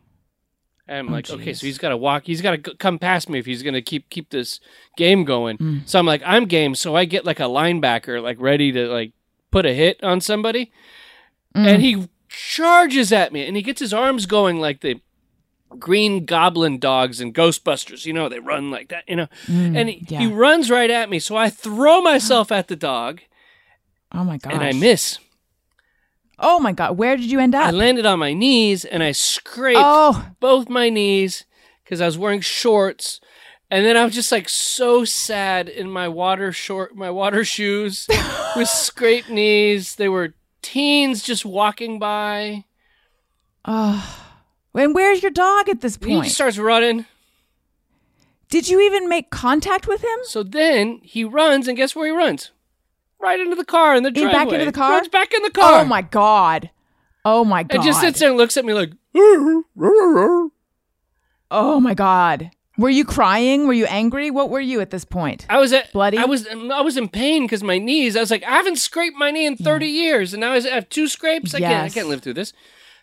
[0.88, 2.24] And I'm Oh, like, okay, so he's got to walk.
[2.26, 4.60] He's got to come past me if he's going to keep keep this
[4.96, 5.58] game going.
[5.58, 5.88] Mm.
[5.88, 6.74] So I'm like, I'm game.
[6.76, 9.12] So I get like a linebacker, like ready to like
[9.50, 10.70] put a hit on somebody,
[11.56, 11.66] Mm.
[11.66, 15.00] and he charges at me, and he gets his arms going like the
[15.78, 18.04] Green Goblin dogs and Ghostbusters.
[18.06, 19.04] You know, they run like that.
[19.08, 20.18] You know, and he, Mm, yeah.
[20.20, 21.18] he runs right at me.
[21.18, 23.22] So I throw myself at the dog,
[24.12, 24.52] Oh my god!
[24.52, 25.18] and I miss.
[26.38, 26.98] Oh my god!
[26.98, 27.66] Where did you end up?
[27.66, 31.44] I landed on my knees, and I scraped oh, both my knees
[31.82, 33.20] because I was wearing shorts.
[33.68, 38.06] And then I was just like so sad in my water short, my water shoes
[38.56, 39.96] with scraped knees.
[39.96, 42.64] They were teens just walking by.
[43.64, 44.22] oh.
[44.74, 46.24] And where's your dog at this point?
[46.24, 47.06] He starts running.
[48.50, 50.18] Did you even make contact with him?
[50.24, 52.50] So then he runs, and guess where he runs?
[53.20, 54.32] Right into the car in the driveway.
[54.32, 54.90] back into the car?
[54.92, 55.80] Runs back in the car.
[55.80, 56.70] Oh my god!
[57.24, 57.80] Oh my god!
[57.80, 58.92] It just sits there and looks at me like.
[61.50, 62.50] Oh my god!
[62.78, 63.66] Were you crying?
[63.66, 64.30] Were you angry?
[64.30, 65.46] What were you at this point?
[65.48, 66.18] I was at Bloody?
[66.18, 68.16] I was I was in pain because my knees.
[68.16, 70.88] I was like, I haven't scraped my knee in thirty years, and now I have
[70.88, 71.54] two scrapes.
[71.54, 72.52] I can't I can't live through this.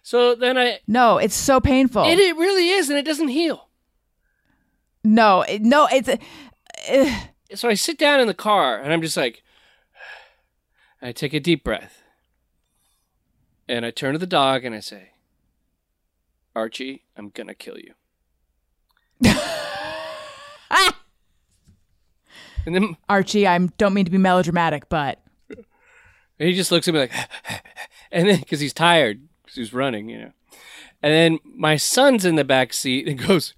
[0.04, 2.04] So then I No, it's so painful.
[2.04, 3.70] It, it really is, and it doesn't heal.
[5.04, 6.10] no, it, no, it's.
[6.10, 7.20] uh,
[7.56, 9.44] So I sit down in the car, and I'm just like,
[11.04, 12.02] I take a deep breath,
[13.68, 15.10] and I turn to the dog, and I say,
[16.56, 17.94] Archie, I'm gonna kill you.
[22.66, 26.94] And then Archie, I don't mean to be melodramatic, but and he just looks at
[26.94, 27.12] me like,
[28.12, 30.32] and then because he's tired, because he's running, you know.
[31.02, 33.54] And then my son's in the back seat and goes,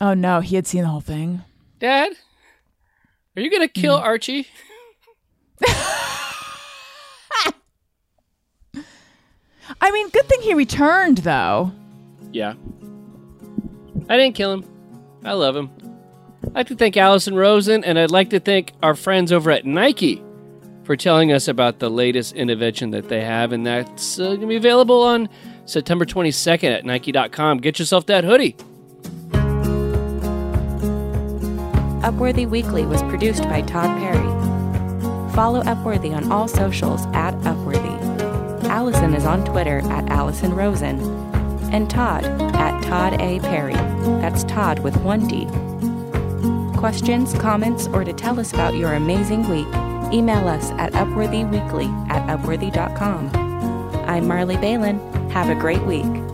[0.00, 1.42] oh no, he had seen the whole thing.
[1.78, 2.12] Dad,
[3.36, 4.02] are you gonna kill Mm.
[4.02, 4.46] Archie?
[9.80, 11.72] I mean, good thing he returned, though.
[12.32, 12.54] Yeah.
[14.08, 14.64] I didn't kill him.
[15.24, 15.70] I love him.
[16.44, 19.66] I'd like to thank Allison Rosen, and I'd like to thank our friends over at
[19.66, 20.22] Nike
[20.84, 24.46] for telling us about the latest innovation that they have, and that's uh, going to
[24.46, 25.28] be available on
[25.66, 27.58] September 22nd at Nike.com.
[27.58, 28.56] Get yourself that hoodie.
[32.02, 34.16] Upworthy Weekly was produced by Todd Perry.
[35.34, 37.99] Follow Upworthy on all socials at Upworthy.
[38.70, 41.00] Allison is on Twitter at Allison Rosen.
[41.72, 43.40] And Todd at Todd A.
[43.40, 43.74] Perry.
[44.22, 45.46] That's Todd with one D.
[46.78, 49.66] Questions, comments, or to tell us about your amazing week,
[50.14, 53.34] email us at upworthyweekly at upworthy.com.
[54.08, 55.00] I'm Marley Balin.
[55.30, 56.29] Have a great week.